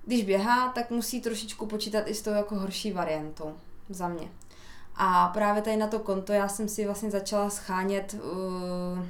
když 0.06 0.24
běhá, 0.24 0.68
tak 0.68 0.90
musí 0.90 1.20
trošičku 1.20 1.66
počítat 1.66 2.08
i 2.08 2.14
s 2.14 2.22
tou 2.22 2.30
jako 2.30 2.54
horší 2.54 2.92
variantou 2.92 3.54
za 3.88 4.08
mě. 4.08 4.28
A 4.96 5.28
právě 5.28 5.62
tady 5.62 5.76
na 5.76 5.86
to 5.86 5.98
konto 5.98 6.32
já 6.32 6.48
jsem 6.48 6.68
si 6.68 6.86
vlastně 6.86 7.10
začala 7.10 7.50
schánět 7.50 8.14
uh, 8.14 9.04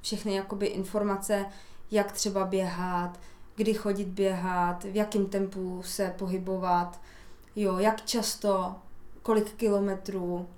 všechny 0.00 0.34
jakoby 0.34 0.66
informace, 0.66 1.46
jak 1.90 2.12
třeba 2.12 2.44
běhat, 2.44 3.20
kdy 3.56 3.74
chodit 3.74 4.08
běhat, 4.08 4.84
v 4.84 4.96
jakém 4.96 5.26
tempu 5.26 5.82
se 5.84 6.14
pohybovat, 6.18 7.00
jo, 7.62 7.78
jak 7.78 8.04
často, 8.06 8.74
kolik 9.22 9.54
kilometrů, 9.54 10.48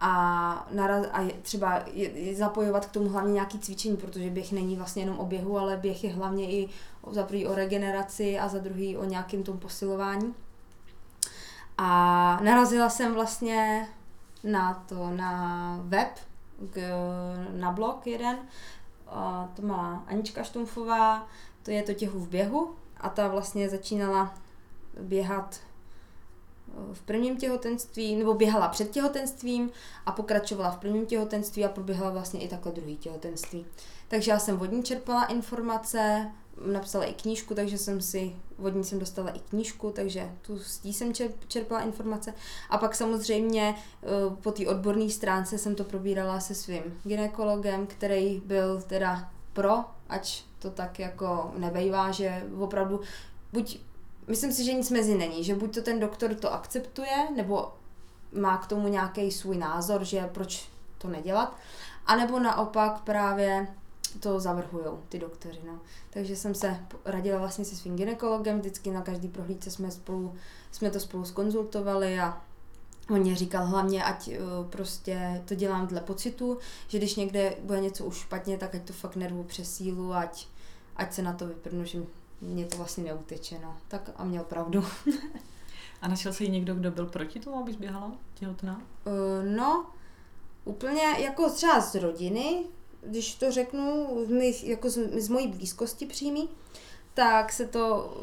a, 0.00 0.68
naraz, 0.70 1.06
a 1.12 1.28
třeba 1.42 1.82
je, 1.92 2.36
zapojovat 2.36 2.86
k 2.86 2.92
tomu 2.92 3.08
hlavně 3.08 3.32
nějaký 3.32 3.58
cvičení, 3.58 3.96
protože 3.96 4.30
běh 4.30 4.52
není 4.52 4.76
vlastně 4.76 5.02
jenom 5.02 5.18
o 5.18 5.26
běhu, 5.26 5.58
ale 5.58 5.76
běh 5.76 6.04
je 6.04 6.12
hlavně 6.12 6.50
i 6.50 6.68
za 7.10 7.22
prvý 7.22 7.46
o 7.46 7.54
regeneraci 7.54 8.38
a 8.38 8.48
za 8.48 8.58
druhý 8.58 8.96
o 8.96 9.04
nějakém 9.04 9.42
tom 9.42 9.58
posilování. 9.58 10.34
A 11.78 12.40
narazila 12.42 12.88
jsem 12.88 13.14
vlastně 13.14 13.88
na 14.44 14.84
to, 14.88 15.10
na 15.10 15.80
web, 15.82 16.18
k, 16.70 16.80
na 17.52 17.72
blog 17.72 18.06
jeden, 18.06 18.38
a 19.06 19.48
to 19.56 19.62
má 19.62 20.04
Anička 20.06 20.42
Štumfová, 20.42 21.26
to 21.62 21.70
je 21.70 21.82
to 21.82 21.94
těhu 21.94 22.20
v 22.20 22.28
běhu 22.28 22.74
a 22.96 23.08
ta 23.08 23.28
vlastně 23.28 23.68
začínala 23.68 24.34
běhat 25.00 25.60
v 26.92 27.02
prvním 27.02 27.36
těhotenství, 27.36 28.16
nebo 28.16 28.34
běhala 28.34 28.68
před 28.68 28.90
těhotenstvím 28.90 29.70
a 30.06 30.12
pokračovala 30.12 30.70
v 30.70 30.78
prvním 30.78 31.06
těhotenství 31.06 31.64
a 31.64 31.68
proběhla 31.68 32.10
vlastně 32.10 32.40
i 32.40 32.48
takhle 32.48 32.72
druhý 32.72 32.96
těhotenství. 32.96 33.66
Takže 34.08 34.30
já 34.30 34.38
jsem 34.38 34.60
od 34.60 34.72
ní 34.72 34.82
čerpala 34.82 35.24
informace, 35.24 36.30
napsala 36.66 37.04
i 37.04 37.14
knížku, 37.14 37.54
takže 37.54 37.78
jsem 37.78 38.00
si, 38.00 38.36
od 38.58 38.74
ní 38.74 38.84
jsem 38.84 38.98
dostala 38.98 39.30
i 39.30 39.38
knížku, 39.38 39.90
takže 39.90 40.30
tu 40.42 40.58
s 40.58 40.78
tí 40.78 40.92
jsem 40.92 41.12
čerpala 41.48 41.80
informace. 41.80 42.34
A 42.70 42.78
pak 42.78 42.94
samozřejmě 42.94 43.74
eh, 43.74 44.06
po 44.42 44.52
té 44.52 44.66
odborné 44.66 45.10
stránce 45.10 45.58
jsem 45.58 45.74
to 45.74 45.84
probírala 45.84 46.40
se 46.40 46.54
svým 46.54 46.82
ginekologem, 47.04 47.86
který 47.86 48.42
byl 48.44 48.82
teda 48.82 49.30
pro, 49.52 49.84
ať 50.08 50.44
to 50.58 50.70
tak 50.70 50.98
jako 50.98 51.52
nebejvá, 51.56 52.10
že 52.10 52.42
opravdu 52.58 53.00
buď 53.52 53.80
myslím 54.28 54.52
si, 54.52 54.64
že 54.64 54.72
nic 54.72 54.90
mezi 54.90 55.14
není, 55.14 55.44
že 55.44 55.54
buď 55.54 55.74
to 55.74 55.82
ten 55.82 56.00
doktor 56.00 56.34
to 56.34 56.52
akceptuje, 56.52 57.28
nebo 57.36 57.72
má 58.32 58.56
k 58.56 58.66
tomu 58.66 58.88
nějaký 58.88 59.32
svůj 59.32 59.58
názor, 59.58 60.04
že 60.04 60.30
proč 60.32 60.68
to 60.98 61.08
nedělat, 61.08 61.56
anebo 62.06 62.38
naopak 62.38 63.00
právě 63.00 63.68
to 64.20 64.40
zavrhují 64.40 64.84
ty 65.08 65.18
doktory. 65.18 65.58
No. 65.66 65.80
Takže 66.10 66.36
jsem 66.36 66.54
se 66.54 66.80
radila 67.04 67.38
vlastně 67.38 67.64
se 67.64 67.76
svým 67.76 67.96
ginekologem, 67.96 68.58
vždycky 68.58 68.90
na 68.90 69.02
každý 69.02 69.28
prohlídce 69.28 69.70
jsme, 69.70 69.90
spolu, 69.90 70.34
jsme 70.72 70.90
to 70.90 71.00
spolu 71.00 71.24
skonzultovali 71.24 72.20
a 72.20 72.42
On 73.10 73.20
mě 73.20 73.36
říkal 73.36 73.66
hlavně, 73.66 74.04
ať 74.04 74.28
uh, 74.28 74.66
prostě 74.70 75.42
to 75.44 75.54
dělám 75.54 75.86
dle 75.86 76.00
pocitu, 76.00 76.58
že 76.88 76.98
když 76.98 77.16
někde 77.16 77.56
bude 77.62 77.80
něco 77.80 78.04
už 78.04 78.16
špatně, 78.16 78.58
tak 78.58 78.74
ať 78.74 78.82
to 78.82 78.92
fakt 78.92 79.16
nervu 79.16 79.44
přes 79.44 79.74
sílu, 79.74 80.14
ať, 80.14 80.46
ať 80.96 81.12
se 81.12 81.22
na 81.22 81.32
to 81.32 81.46
vyprnu, 81.46 81.84
že 81.84 81.98
mě 82.40 82.64
to 82.64 82.76
vlastně 82.76 83.04
neuteče, 83.04 83.58
no. 83.58 83.76
Tak 83.88 84.10
a 84.16 84.24
měl 84.24 84.44
pravdu. 84.44 84.84
a 86.02 86.08
našel 86.08 86.32
se 86.32 86.46
někdo, 86.46 86.74
kdo 86.74 86.90
byl 86.90 87.06
proti 87.06 87.40
tomu, 87.40 87.58
abys 87.58 87.76
běhala 87.76 88.12
těhotná? 88.34 88.82
Uh, 89.04 89.56
no, 89.56 89.86
úplně 90.64 91.02
jako 91.02 91.50
třeba 91.50 91.80
z 91.80 91.94
rodiny, 91.94 92.64
když 93.02 93.34
to 93.34 93.52
řeknu, 93.52 94.08
z, 94.26 94.30
mých, 94.30 94.64
jako 94.64 94.90
z, 94.90 95.22
z 95.22 95.28
mojí 95.28 95.48
blízkosti 95.48 96.06
přímý, 96.06 96.48
tak 97.14 97.52
se 97.52 97.66
to 97.66 98.14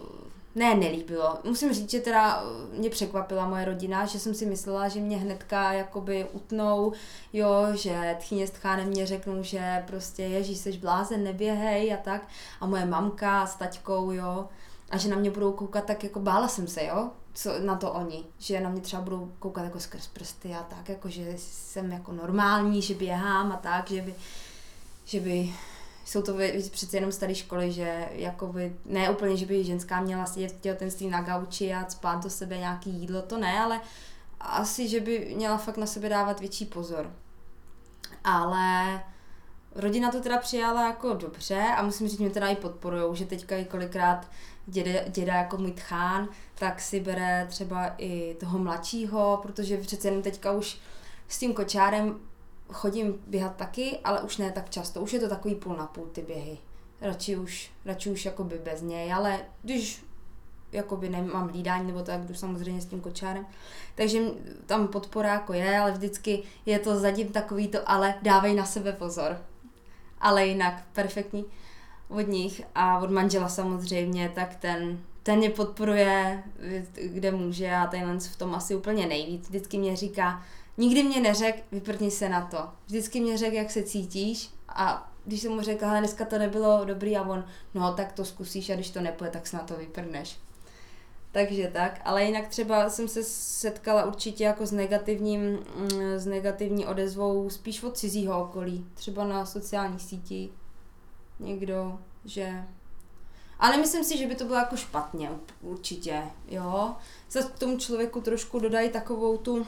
ne, 0.55 0.75
nelíbilo. 0.75 1.37
Musím 1.43 1.73
říct, 1.73 1.91
že 1.91 1.99
teda 1.99 2.43
eh, 2.43 2.77
mě 2.77 2.89
překvapila 2.89 3.49
moje 3.49 3.65
rodina, 3.65 4.05
že 4.05 4.19
jsem 4.19 4.33
si 4.33 4.45
myslela, 4.45 4.87
že 4.87 4.99
mě 4.99 5.17
hnedka 5.17 5.73
jakoby 5.73 6.27
utnou, 6.31 6.93
jo, 7.33 7.51
že 7.73 8.15
tchyně 8.19 8.47
s 8.47 8.51
tchánem 8.51 8.87
mě 8.87 9.05
řeknou, 9.05 9.43
že 9.43 9.83
prostě 9.87 10.23
ježíš, 10.23 10.57
jsi 10.57 10.77
blázen, 10.77 11.23
neběhej 11.23 11.93
a 11.93 11.97
tak. 11.97 12.27
A 12.61 12.65
moje 12.65 12.85
mamka 12.85 13.47
s 13.47 13.55
taťkou, 13.55 14.11
jo, 14.11 14.47
a 14.89 14.97
že 14.97 15.09
na 15.09 15.17
mě 15.17 15.31
budou 15.31 15.51
koukat, 15.51 15.85
tak 15.85 16.03
jako 16.03 16.19
bála 16.19 16.47
jsem 16.47 16.67
se, 16.67 16.85
jo, 16.85 17.09
co 17.33 17.59
na 17.59 17.75
to 17.75 17.91
oni, 17.91 18.23
že 18.39 18.61
na 18.61 18.69
mě 18.69 18.81
třeba 18.81 19.01
budou 19.01 19.31
koukat 19.39 19.63
jako 19.63 19.79
skrz 19.79 20.07
prsty 20.07 20.53
a 20.53 20.63
tak, 20.63 20.89
jako 20.89 21.09
že 21.09 21.33
jsem 21.37 21.91
jako 21.91 22.11
normální, 22.11 22.81
že 22.81 22.93
běhám 22.93 23.51
a 23.51 23.57
tak, 23.57 23.89
že 23.89 24.01
by, 24.01 24.15
že 25.05 25.19
by 25.19 25.53
jsou 26.05 26.21
to 26.21 26.37
přece 26.71 26.97
jenom 26.97 27.11
staré 27.11 27.35
školy, 27.35 27.71
že 27.71 28.09
jakoby, 28.11 28.75
ne 28.85 29.09
úplně, 29.09 29.37
že 29.37 29.45
by 29.45 29.63
ženská 29.63 30.01
měla 30.01 30.25
sedět 30.25 30.51
v 30.51 30.59
těhotenství 30.59 31.09
na 31.09 31.21
gauči 31.21 31.73
a 31.73 31.89
spát 31.89 32.23
do 32.23 32.29
sebe 32.29 32.57
nějaký 32.57 32.89
jídlo, 32.89 33.21
to 33.21 33.37
ne, 33.37 33.59
ale 33.59 33.81
asi, 34.39 34.87
že 34.87 34.99
by 34.99 35.33
měla 35.35 35.57
fakt 35.57 35.77
na 35.77 35.85
sebe 35.85 36.09
dávat 36.09 36.39
větší 36.39 36.65
pozor. 36.65 37.13
Ale 38.23 39.01
rodina 39.75 40.11
to 40.11 40.21
teda 40.21 40.37
přijala 40.37 40.87
jako 40.87 41.13
dobře 41.13 41.63
a 41.77 41.83
musím 41.83 42.07
říct, 42.07 42.17
že 42.17 42.23
mě 42.23 42.33
teda 42.33 42.47
i 42.47 42.55
podporujou, 42.55 43.15
že 43.15 43.25
teďka 43.25 43.55
i 43.55 43.65
kolikrát 43.65 44.27
děda, 44.65 44.91
děda 45.07 45.33
jako 45.33 45.57
můj 45.57 45.71
tchán, 45.71 46.29
tak 46.55 46.81
si 46.81 46.99
bere 46.99 47.45
třeba 47.49 47.93
i 47.97 48.35
toho 48.39 48.59
mladšího, 48.59 49.39
protože 49.41 49.77
přece 49.77 50.07
jenom 50.07 50.21
teďka 50.21 50.51
už 50.51 50.77
s 51.27 51.39
tím 51.39 51.53
kočárem 51.53 52.19
chodím 52.71 53.21
běhat 53.27 53.55
taky, 53.55 53.99
ale 54.03 54.21
už 54.21 54.37
ne 54.37 54.51
tak 54.51 54.69
často. 54.69 55.01
Už 55.01 55.13
je 55.13 55.19
to 55.19 55.29
takový 55.29 55.55
půl 55.55 55.75
na 55.75 55.87
půl 55.87 56.05
ty 56.05 56.21
běhy. 56.21 56.57
Radši 57.01 57.37
už, 57.37 57.71
radši 57.85 58.09
už 58.09 58.25
jakoby 58.25 58.57
bez 58.57 58.81
něj, 58.81 59.13
ale 59.13 59.39
když 59.61 60.05
jakoby 60.71 61.09
nemám 61.09 61.47
hlídání 61.47 61.87
nebo 61.87 62.01
tak, 62.01 62.21
jdu 62.21 62.33
samozřejmě 62.33 62.81
s 62.81 62.85
tím 62.85 63.01
kočárem. 63.01 63.45
Takže 63.95 64.19
tam 64.65 64.87
podpora 64.87 65.33
jako 65.33 65.53
je, 65.53 65.79
ale 65.79 65.91
vždycky 65.91 66.43
je 66.65 66.79
to 66.79 66.99
zatím 66.99 67.27
takový 67.27 67.67
to, 67.67 67.89
ale 67.89 68.15
dávej 68.21 68.55
na 68.55 68.65
sebe 68.65 68.93
pozor. 68.93 69.37
Ale 70.19 70.47
jinak 70.47 70.83
perfektní 70.93 71.45
od 72.09 72.27
nich 72.27 72.61
a 72.75 72.99
od 72.99 73.11
manžela 73.11 73.49
samozřejmě, 73.49 74.31
tak 74.35 74.55
ten, 74.55 74.99
ten 75.23 75.37
mě 75.37 75.49
podporuje, 75.49 76.43
kde 77.03 77.31
může 77.31 77.71
a 77.71 77.87
tenhle 77.87 78.19
v 78.19 78.35
tom 78.35 78.55
asi 78.55 78.75
úplně 78.75 79.07
nejvíc. 79.07 79.49
Vždycky 79.49 79.77
mě 79.77 79.95
říká, 79.95 80.43
Nikdy 80.77 81.03
mě 81.03 81.21
neřek, 81.21 81.63
vyprni 81.71 82.11
se 82.11 82.29
na 82.29 82.45
to. 82.45 82.69
Vždycky 82.85 83.19
mě 83.19 83.37
řek, 83.37 83.53
jak 83.53 83.71
se 83.71 83.83
cítíš 83.83 84.49
a 84.69 85.11
když 85.25 85.41
jsem 85.41 85.51
mu 85.51 85.61
řekla, 85.61 85.89
ale 85.89 85.99
dneska 85.99 86.25
to 86.25 86.37
nebylo 86.37 86.85
dobrý 86.85 87.17
a 87.17 87.21
on, 87.21 87.45
no 87.73 87.93
tak 87.93 88.11
to 88.11 88.25
zkusíš 88.25 88.69
a 88.69 88.75
když 88.75 88.89
to 88.89 89.01
nepůjde, 89.01 89.31
tak 89.31 89.47
se 89.47 89.57
na 89.57 89.63
to 89.63 89.75
vyprneš. 89.75 90.37
Takže 91.31 91.71
tak, 91.73 92.01
ale 92.05 92.23
jinak 92.23 92.47
třeba 92.47 92.89
jsem 92.89 93.07
se 93.07 93.23
setkala 93.23 94.05
určitě 94.05 94.43
jako 94.43 94.65
s 94.65 94.71
negativním, 94.71 95.41
mm, 95.41 96.17
s 96.17 96.25
negativní 96.25 96.85
odezvou 96.85 97.49
spíš 97.49 97.83
od 97.83 97.97
cizího 97.97 98.43
okolí, 98.43 98.87
třeba 98.93 99.27
na 99.27 99.45
sociálních 99.45 100.01
sítích. 100.01 100.51
Někdo, 101.39 101.99
že... 102.25 102.63
Ale 103.59 103.77
myslím 103.77 104.03
si, 104.03 104.17
že 104.17 104.27
by 104.27 104.35
to 104.35 104.45
bylo 104.45 104.57
jako 104.57 104.77
špatně, 104.77 105.31
určitě, 105.61 106.23
jo. 106.47 106.95
Zase 107.31 107.47
k 107.47 107.59
tomu 107.59 107.77
člověku 107.77 108.21
trošku 108.21 108.59
dodají 108.59 108.89
takovou 108.89 109.37
tu 109.37 109.67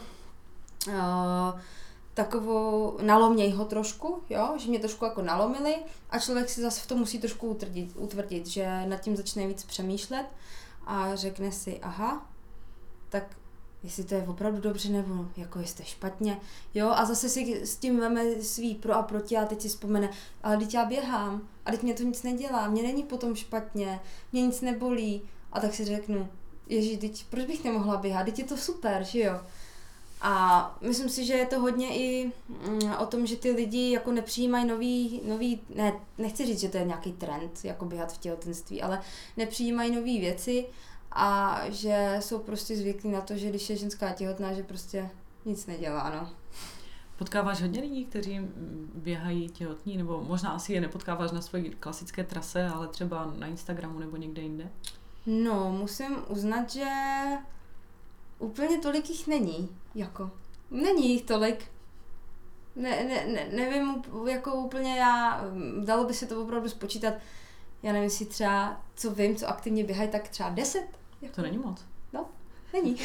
takovou, 2.13 2.97
naloměj 3.01 3.51
ho 3.51 3.65
trošku, 3.65 4.21
jo, 4.29 4.53
že 4.57 4.69
mě 4.69 4.79
trošku 4.79 5.05
jako 5.05 5.21
nalomili 5.21 5.75
a 6.09 6.19
člověk 6.19 6.49
si 6.49 6.61
zase 6.61 6.81
v 6.81 6.87
tom 6.87 6.99
musí 6.99 7.19
trošku 7.19 7.47
utvrdit, 7.47 7.93
utvrdit, 7.95 8.47
že 8.47 8.85
nad 8.85 8.97
tím 8.97 9.15
začne 9.15 9.47
víc 9.47 9.63
přemýšlet 9.63 10.25
a 10.85 11.15
řekne 11.15 11.51
si, 11.51 11.79
aha, 11.79 12.25
tak 13.09 13.37
jestli 13.83 14.03
to 14.03 14.15
je 14.15 14.23
opravdu 14.27 14.61
dobře 14.61 14.89
nebo 14.89 15.25
jako 15.37 15.59
jestli 15.59 15.85
špatně, 15.85 16.39
jo, 16.73 16.89
a 16.89 17.05
zase 17.05 17.29
si 17.29 17.65
s 17.65 17.75
tím 17.75 17.99
veme 17.99 18.41
svý 18.41 18.75
pro 18.75 18.93
a 18.93 19.03
proti 19.03 19.37
a 19.37 19.45
teď 19.45 19.61
si 19.61 19.69
vzpomene, 19.69 20.09
ale 20.43 20.57
teď 20.57 20.73
já 20.73 20.85
běhám 20.85 21.47
a 21.65 21.71
teď 21.71 21.83
mě 21.83 21.93
to 21.93 22.03
nic 22.03 22.23
nedělá, 22.23 22.67
mě 22.67 22.83
není 22.83 23.03
potom 23.03 23.35
špatně, 23.35 23.99
mě 24.31 24.41
nic 24.41 24.61
nebolí 24.61 25.21
a 25.51 25.59
tak 25.59 25.73
si 25.73 25.85
řeknu, 25.85 26.29
ježi, 26.67 26.97
teď 26.97 27.25
proč 27.29 27.45
bych 27.45 27.63
nemohla 27.63 27.97
běhat, 27.97 28.25
teď 28.25 28.39
je 28.39 28.45
to 28.45 28.57
super, 28.57 29.03
že 29.03 29.19
jo. 29.19 29.39
A 30.21 30.77
myslím 30.82 31.10
si, 31.10 31.25
že 31.25 31.34
je 31.34 31.45
to 31.45 31.60
hodně 31.60 31.88
i 31.97 32.32
mm, 32.49 32.91
o 32.99 33.06
tom, 33.06 33.25
že 33.25 33.36
ty 33.36 33.51
lidi 33.51 33.91
jako 33.91 34.12
nepřijímají 34.12 34.65
nový, 34.65 35.21
nový 35.27 35.62
ne, 35.75 35.93
nechci 36.17 36.45
říct, 36.45 36.60
že 36.60 36.69
to 36.69 36.77
je 36.77 36.86
nějaký 36.86 37.13
trend, 37.13 37.60
jako 37.63 37.86
běhat 37.86 38.13
v 38.13 38.17
těhotenství, 38.17 38.82
ale 38.82 39.01
nepřijímají 39.38 39.91
nové 39.91 40.19
věci 40.19 40.65
a 41.12 41.62
že 41.69 42.17
jsou 42.19 42.39
prostě 42.39 42.77
zvyklí 42.77 43.10
na 43.10 43.21
to, 43.21 43.38
že 43.38 43.49
když 43.49 43.69
je 43.69 43.75
ženská 43.75 44.12
těhotná, 44.12 44.53
že 44.53 44.63
prostě 44.63 45.10
nic 45.45 45.65
nedělá, 45.65 46.10
no. 46.10 46.30
Potkáváš 47.17 47.62
hodně 47.62 47.82
lidí, 47.82 48.06
kteří 48.06 48.39
běhají 48.95 49.49
těhotní, 49.49 49.97
nebo 49.97 50.23
možná 50.23 50.49
asi 50.49 50.73
je 50.73 50.82
nepotkáváš 50.82 51.32
na 51.32 51.41
své 51.41 51.62
klasické 51.62 52.23
trase, 52.23 52.67
ale 52.67 52.88
třeba 52.88 53.34
na 53.38 53.47
Instagramu 53.47 53.99
nebo 53.99 54.17
někde 54.17 54.41
jinde? 54.41 54.69
No, 55.25 55.71
musím 55.80 56.17
uznat, 56.27 56.69
že 56.69 56.86
úplně 58.39 58.78
tolik 58.78 59.10
jich 59.10 59.28
není, 59.28 59.78
jako. 59.95 60.32
Není 60.71 61.12
jich 61.12 61.23
tolik. 61.23 61.65
Ne, 62.76 63.04
ne, 63.04 63.28
ne, 63.28 63.47
nevím, 63.52 64.04
jako 64.28 64.56
úplně 64.56 64.97
já, 64.97 65.43
dalo 65.84 66.04
by 66.04 66.13
se 66.13 66.26
to 66.26 66.43
opravdu 66.43 66.69
spočítat, 66.69 67.13
já 67.84 67.91
nevím, 67.91 68.04
jestli 68.04 68.26
třeba, 68.26 68.82
co 68.95 69.12
vím, 69.12 69.36
co 69.36 69.47
aktivně 69.47 69.84
běhají, 69.84 70.10
tak 70.10 70.28
třeba 70.28 70.50
deset. 70.50 70.88
Jako. 71.21 71.36
To 71.36 71.41
není 71.41 71.58
moc. 71.58 71.86
No, 72.13 72.26
není. 72.73 72.97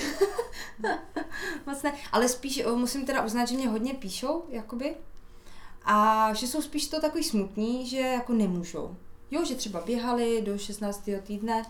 moc 1.67 1.83
ne. 1.83 1.95
Ale 2.13 2.29
spíš 2.29 2.63
musím 2.75 3.07
teda 3.07 3.25
uznat, 3.25 3.49
že 3.49 3.57
mě 3.57 3.69
hodně 3.69 3.95
píšou, 3.95 4.45
jakoby. 4.49 4.97
A 5.85 6.29
že 6.35 6.47
jsou 6.47 6.63
spíš 6.63 6.89
to 6.89 7.01
takový 7.01 7.25
smutní, 7.25 7.87
že 7.87 7.99
jako 7.99 8.33
nemůžou. 8.33 8.97
Jo, 9.31 9.45
že 9.45 9.55
třeba 9.55 9.81
běhali 9.81 10.43
do 10.43 10.59
16. 10.59 11.09
týdne, 11.23 11.65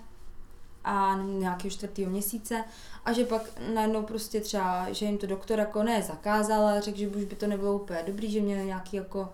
a 0.84 1.18
nějakého 1.22 1.70
čtvrtého 1.70 2.10
měsíce 2.10 2.64
a 3.04 3.12
že 3.12 3.24
pak 3.24 3.42
najednou 3.74 4.02
prostě 4.02 4.40
třeba, 4.40 4.92
že 4.92 5.06
jim 5.06 5.18
to 5.18 5.26
doktor 5.26 5.58
jako 5.58 5.82
ne 5.82 6.02
zakázal, 6.02 6.66
ale 6.66 6.80
řekl, 6.80 6.98
že 6.98 7.08
už 7.08 7.24
by 7.24 7.36
to 7.36 7.46
nebylo 7.46 7.74
úplně 7.74 8.02
dobrý, 8.06 8.30
že 8.30 8.40
měli 8.40 8.66
nějaký 8.66 8.96
jako 8.96 9.28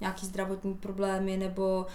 nějaký 0.00 0.26
zdravotní 0.26 0.74
problémy 0.74 1.36
nebo 1.36 1.86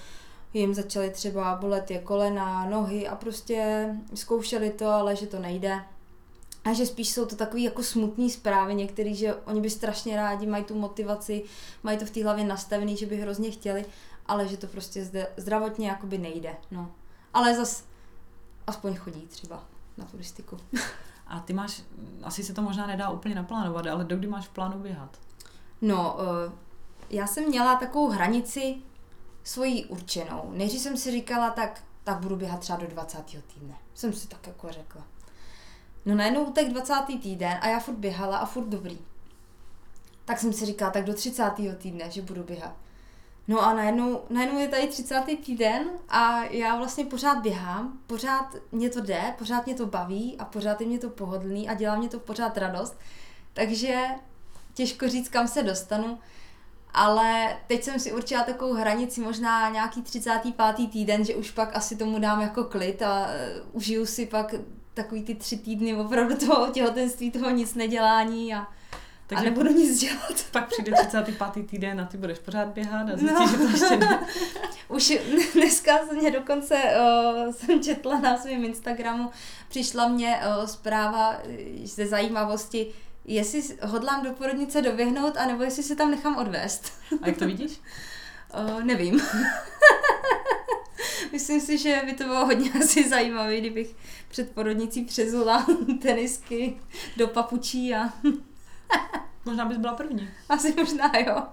jim 0.54 0.74
začaly 0.74 1.10
třeba 1.10 1.56
bolet 1.56 1.92
je 1.92 2.00
kolena, 2.00 2.66
nohy 2.66 3.08
a 3.08 3.16
prostě 3.16 3.90
zkoušeli 4.14 4.70
to, 4.70 4.90
ale 4.90 5.16
že 5.16 5.28
to 5.28 5.40
nejde. 5.40 5.80
A 6.66 6.74
že 6.74 6.86
spíš 6.86 7.10
jsou 7.10 7.26
to 7.26 7.36
takové 7.36 7.62
jako 7.62 7.84
smutné 7.84 8.30
zprávy 8.30 8.76
některý, 8.76 9.16
že 9.16 9.34
oni 9.34 9.62
by 9.62 9.70
strašně 9.70 10.16
rádi, 10.16 10.46
mají 10.46 10.64
tu 10.64 10.76
motivaci, 10.76 11.44
mají 11.84 11.98
to 11.98 12.06
v 12.06 12.10
té 12.10 12.24
hlavě 12.24 12.46
nastavený, 12.46 12.98
že 12.98 13.06
by 13.06 13.18
hrozně 13.18 13.52
chtěli, 13.52 13.86
ale 14.26 14.48
že 14.48 14.58
to 14.58 14.68
prostě 14.68 15.04
zde 15.06 15.28
zdravotně 15.38 15.88
jakoby 15.88 16.18
nejde. 16.18 16.56
No. 16.72 16.92
Ale 17.34 17.56
zas 17.56 17.84
aspoň 18.68 18.96
chodí 18.96 19.22
třeba 19.28 19.64
na 19.98 20.06
turistiku. 20.06 20.58
A 21.28 21.40
ty 21.40 21.54
máš, 21.54 21.84
asi 22.24 22.44
se 22.44 22.54
to 22.54 22.62
možná 22.62 22.88
nedá 22.88 23.10
úplně 23.10 23.36
naplánovat, 23.36 23.88
ale 23.88 24.04
dokdy 24.04 24.28
máš 24.28 24.48
v 24.48 24.50
plánu 24.50 24.80
běhat? 24.80 25.20
No, 25.82 26.18
eh, 26.20 26.52
já 27.10 27.28
jsem 27.28 27.48
měla 27.48 27.76
takovou 27.76 28.10
hranici 28.10 28.76
svoji 29.44 29.86
určenou. 29.86 30.52
Než 30.54 30.72
jsem 30.72 30.98
si 30.98 31.12
říkala, 31.12 31.50
tak, 31.50 31.84
tak 32.04 32.20
budu 32.20 32.36
běhat 32.36 32.60
třeba 32.60 32.80
do 32.80 32.88
20. 32.88 33.42
týdne. 33.42 33.76
Jsem 33.94 34.14
si 34.14 34.28
tak 34.28 34.48
jako 34.48 34.72
řekla. 34.72 35.04
No 36.06 36.16
najednou 36.16 36.44
utek 36.44 36.70
20. 36.70 36.94
týden 37.22 37.58
a 37.62 37.68
já 37.68 37.80
furt 37.80 37.96
běhala 37.96 38.38
a 38.38 38.46
furt 38.46 38.66
dobrý. 38.68 39.00
Tak 40.26 40.40
jsem 40.40 40.54
si 40.54 40.66
říkala, 40.66 40.92
tak 40.92 41.06
do 41.06 41.14
30. 41.14 41.52
týdne, 41.78 42.12
že 42.12 42.22
budu 42.22 42.44
běhat. 42.44 42.76
No 43.48 43.62
a 43.62 43.74
najednou, 43.74 44.22
najednou 44.30 44.60
je 44.60 44.68
tady 44.68 44.88
30. 44.88 45.24
týden 45.46 45.90
a 46.10 46.44
já 46.44 46.76
vlastně 46.76 47.06
pořád 47.06 47.42
běhám, 47.42 48.00
pořád 48.08 48.56
mě 48.72 48.90
to 48.90 49.02
jde, 49.02 49.22
pořád 49.38 49.66
mě 49.66 49.76
to 49.76 49.86
baví 49.86 50.36
a 50.40 50.46
pořád 50.46 50.82
je 50.82 50.88
mě 50.88 51.00
to 51.00 51.10
pohodlný 51.10 51.70
a 51.70 51.74
dělá 51.74 51.96
mě 51.96 52.10
to 52.10 52.20
pořád 52.20 52.58
radost. 52.58 52.98
Takže 53.54 54.06
těžko 54.74 55.10
říct, 55.10 55.30
kam 55.30 55.48
se 55.48 55.64
dostanu, 55.64 56.20
ale 56.94 57.58
teď 57.68 57.84
jsem 57.84 58.00
si 58.00 58.14
určila 58.14 58.44
takovou 58.44 58.74
hranici, 58.74 59.22
možná 59.22 59.70
nějaký 59.70 60.02
35. 60.02 60.90
týden, 60.92 61.26
že 61.26 61.36
už 61.36 61.52
pak 61.52 61.76
asi 61.76 61.96
tomu 61.96 62.20
dám 62.20 62.42
jako 62.42 62.64
klid 62.64 63.02
a 63.02 63.26
uh, 63.26 63.32
užiju 63.72 64.06
si 64.06 64.26
pak 64.26 64.56
takový 64.94 65.24
ty 65.24 65.36
tři 65.36 65.58
týdny 65.58 65.96
opravdu 65.96 66.36
toho 66.38 66.68
těhotenství, 66.72 67.32
toho 67.32 67.50
nic 67.50 67.76
nedělání 67.76 68.56
a 68.56 68.68
takže 69.28 69.42
a 69.42 69.50
nebudu 69.50 69.72
nic 69.72 70.00
dělat. 70.00 70.46
Pak 70.52 70.68
přijde 70.68 70.92
35. 70.92 71.68
týden 71.68 72.02
a 72.02 72.06
ty 72.06 72.18
budeš 72.18 72.40
pořád 72.40 72.68
běhat 72.68 73.10
a 73.10 73.18
zjistíš, 73.18 73.40
no. 73.40 73.48
že 73.48 73.58
to 73.58 73.64
ještě 73.64 73.98
ne. 73.98 74.28
Už 74.88 75.14
dneska 75.54 76.00
mě 76.14 76.32
dokonce 76.32 76.76
uh, 76.76 77.54
jsem 77.54 77.84
četla 77.84 78.20
na 78.20 78.38
svém 78.38 78.66
Instagramu, 78.66 79.30
přišla 79.70 80.08
mě 80.08 80.40
uh, 80.60 80.66
zpráva 80.66 81.42
ze 81.84 82.08
zajímavosti, 82.08 82.94
jestli 83.26 83.64
hodlám 83.84 84.24
do 84.24 84.34
porodnice 84.34 84.82
doběhnout, 84.82 85.38
anebo 85.38 85.64
jestli 85.64 85.84
se 85.84 85.96
tam 85.96 86.12
nechám 86.12 86.38
odvést. 86.38 86.94
A 87.22 87.28
jak 87.28 87.38
to 87.38 87.46
vidíš? 87.46 87.82
Uh, 88.60 88.84
nevím. 88.84 89.22
Myslím 91.32 91.62
si, 91.62 91.78
že 91.78 92.02
by 92.06 92.14
to 92.14 92.24
bylo 92.24 92.46
hodně 92.46 92.72
asi 92.74 93.10
zajímavé, 93.10 93.58
kdybych 93.58 93.96
před 94.28 94.52
porodnicí 94.52 95.06
přezula 95.06 95.66
tenisky 96.02 96.78
do 97.18 97.28
papučí 97.28 97.96
a 97.96 98.14
Možná 99.46 99.66
bys 99.66 99.78
byla 99.78 99.94
první. 99.94 100.30
Asi 100.50 100.74
možná, 100.78 101.12
jo. 101.28 101.44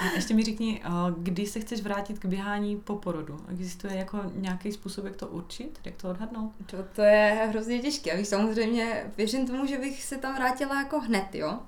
A 0.00 0.04
ještě 0.14 0.34
mi 0.34 0.44
řekni, 0.44 0.82
eh, 0.84 0.88
kdy 1.18 1.46
se 1.46 1.60
chceš 1.60 1.80
vrátit 1.80 2.18
k 2.18 2.24
běhání 2.24 2.76
po 2.76 2.96
porodu? 2.96 3.44
Existuje 3.48 3.96
jako 3.96 4.20
nějaký 4.34 4.72
způsob, 4.72 5.04
jak 5.04 5.16
to 5.16 5.26
určit, 5.26 5.80
jak 5.84 5.94
to 5.96 6.10
odhadnout? 6.10 6.52
To, 6.66 6.76
to 6.92 7.02
je 7.02 7.46
hrozně 7.50 7.78
těžké. 7.78 8.18
Já 8.18 8.24
samozřejmě 8.24 9.12
věřím 9.16 9.46
tomu, 9.46 9.66
že 9.66 9.78
bych 9.78 10.04
se 10.04 10.18
tam 10.18 10.34
vrátila 10.34 10.82
jako 10.82 11.00
hned, 11.00 11.34
jo. 11.34 11.58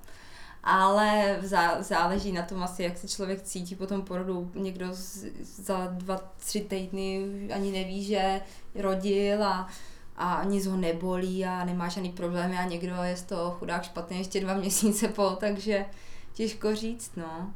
Ale 0.63 1.39
zá, 1.43 1.83
záleží 1.83 2.33
na 2.33 2.43
tom 2.43 2.63
asi, 2.63 2.83
jak 2.83 2.99
se 2.99 3.09
člověk 3.09 3.43
cítí 3.43 3.75
po 3.75 3.87
tom 3.87 4.03
porodu. 4.03 4.51
Někdo 4.55 4.87
z, 4.91 5.25
za 5.41 5.87
dva, 5.87 6.17
tři 6.37 6.61
týdny 6.61 7.29
ani 7.55 7.73
neví, 7.73 8.05
že 8.05 8.41
rodil 8.75 9.45
a 9.45 9.69
a 10.17 10.45
nic 10.45 10.67
ho 10.67 10.77
nebolí 10.77 11.45
a 11.45 11.65
nemá 11.65 11.89
žádný 11.89 12.13
problémy 12.13 12.59
a 12.59 12.65
někdo 12.65 12.95
je 13.03 13.17
z 13.17 13.23
toho 13.23 13.51
chudák 13.51 13.85
špatný 13.85 14.19
ještě 14.19 14.41
dva 14.41 14.55
měsíce 14.59 15.09
po, 15.09 15.31
takže 15.41 15.87
těžko 16.33 16.75
říct, 16.75 17.17
no. 17.17 17.55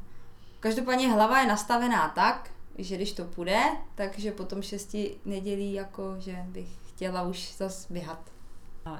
Každopádně 0.59 1.11
hlava 1.11 1.41
je 1.41 1.47
nastavená 1.47 2.09
tak, 2.09 2.51
že 2.77 2.95
když 2.95 3.13
to 3.13 3.25
půjde, 3.25 3.61
takže 3.95 4.31
potom 4.31 4.61
šesti 4.61 5.15
nedělí 5.25 5.73
jako, 5.73 6.15
že 6.19 6.35
bych 6.47 6.67
chtěla 6.89 7.21
už 7.21 7.53
zase 7.57 7.93
běhat. 7.93 8.40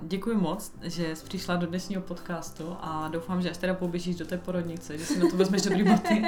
Děkuji 0.02 0.38
moc, 0.38 0.72
že 0.82 1.15
jsi 1.15 1.26
přišla 1.26 1.56
do 1.56 1.67
dnešního 1.67 2.02
podcastu 2.02 2.76
a 2.82 3.08
doufám, 3.08 3.41
že 3.41 3.50
až 3.50 3.58
teda 3.58 3.74
poběžíš 3.74 4.15
do 4.15 4.26
té 4.26 4.38
porodnice, 4.38 4.98
že 4.98 5.06
si 5.06 5.20
na 5.20 5.30
to 5.30 5.38
vezmeš 5.38 5.62
dobrý 5.62 5.84
boty. 5.84 6.24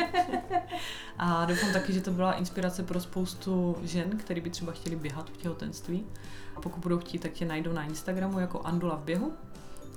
A 1.17 1.45
doufám 1.45 1.73
taky, 1.73 1.93
že 1.93 2.01
to 2.01 2.11
byla 2.11 2.33
inspirace 2.33 2.83
pro 2.83 2.99
spoustu 2.99 3.75
žen, 3.81 4.17
které 4.17 4.41
by 4.41 4.49
třeba 4.49 4.71
chtěli 4.71 4.95
běhat 4.95 5.29
v 5.29 5.37
těhotenství. 5.37 6.05
A 6.55 6.61
pokud 6.61 6.79
budou 6.79 6.99
chtít, 6.99 7.21
tak 7.21 7.31
tě 7.31 7.45
najdou 7.45 7.73
na 7.73 7.83
Instagramu 7.83 8.39
jako 8.39 8.61
Andula 8.61 8.95
v 8.95 9.03
běhu. 9.03 9.33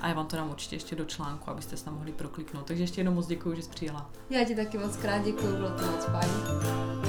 A 0.00 0.08
já 0.08 0.14
vám 0.14 0.26
to 0.26 0.36
dám 0.36 0.50
určitě 0.50 0.76
ještě 0.76 0.96
do 0.96 1.04
článku, 1.04 1.50
abyste 1.50 1.76
se 1.76 1.84
tam 1.84 1.94
mohli 1.94 2.12
prokliknout. 2.12 2.66
Takže 2.66 2.82
ještě 2.82 3.00
jednou 3.00 3.14
moc 3.14 3.26
děkuji, 3.26 3.56
že 3.56 3.62
jsi 3.62 3.70
přijela. 3.70 4.10
Já 4.30 4.44
ti 4.44 4.54
taky 4.54 4.78
moc 4.78 4.96
krát 4.96 5.24
děkuji, 5.24 5.56
bylo 5.56 5.70
to 5.70 5.86
moc 5.86 6.04
fajn. 6.04 7.05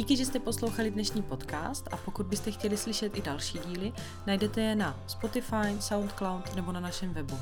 Díky, 0.00 0.16
že 0.16 0.26
jste 0.26 0.38
poslouchali 0.38 0.90
dnešní 0.90 1.22
podcast 1.22 1.88
a 1.92 1.96
pokud 1.96 2.26
byste 2.26 2.50
chtěli 2.50 2.76
slyšet 2.76 3.18
i 3.18 3.22
další 3.22 3.58
díly, 3.58 3.92
najdete 4.26 4.60
je 4.60 4.76
na 4.76 4.96
Spotify, 5.06 5.80
Soundcloud 5.80 6.56
nebo 6.56 6.72
na 6.72 6.80
našem 6.80 7.14
webu. 7.14 7.38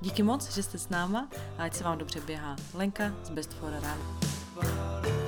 Díky 0.00 0.22
moc, 0.22 0.54
že 0.54 0.62
jste 0.62 0.78
s 0.78 0.88
náma 0.88 1.28
a 1.58 1.62
ať 1.62 1.74
se 1.74 1.84
vám 1.84 1.98
dobře 1.98 2.20
běhá. 2.20 2.56
Lenka 2.74 3.12
z 3.24 3.30
Best 3.30 3.52
for 3.52 3.70
Run. 3.70 5.27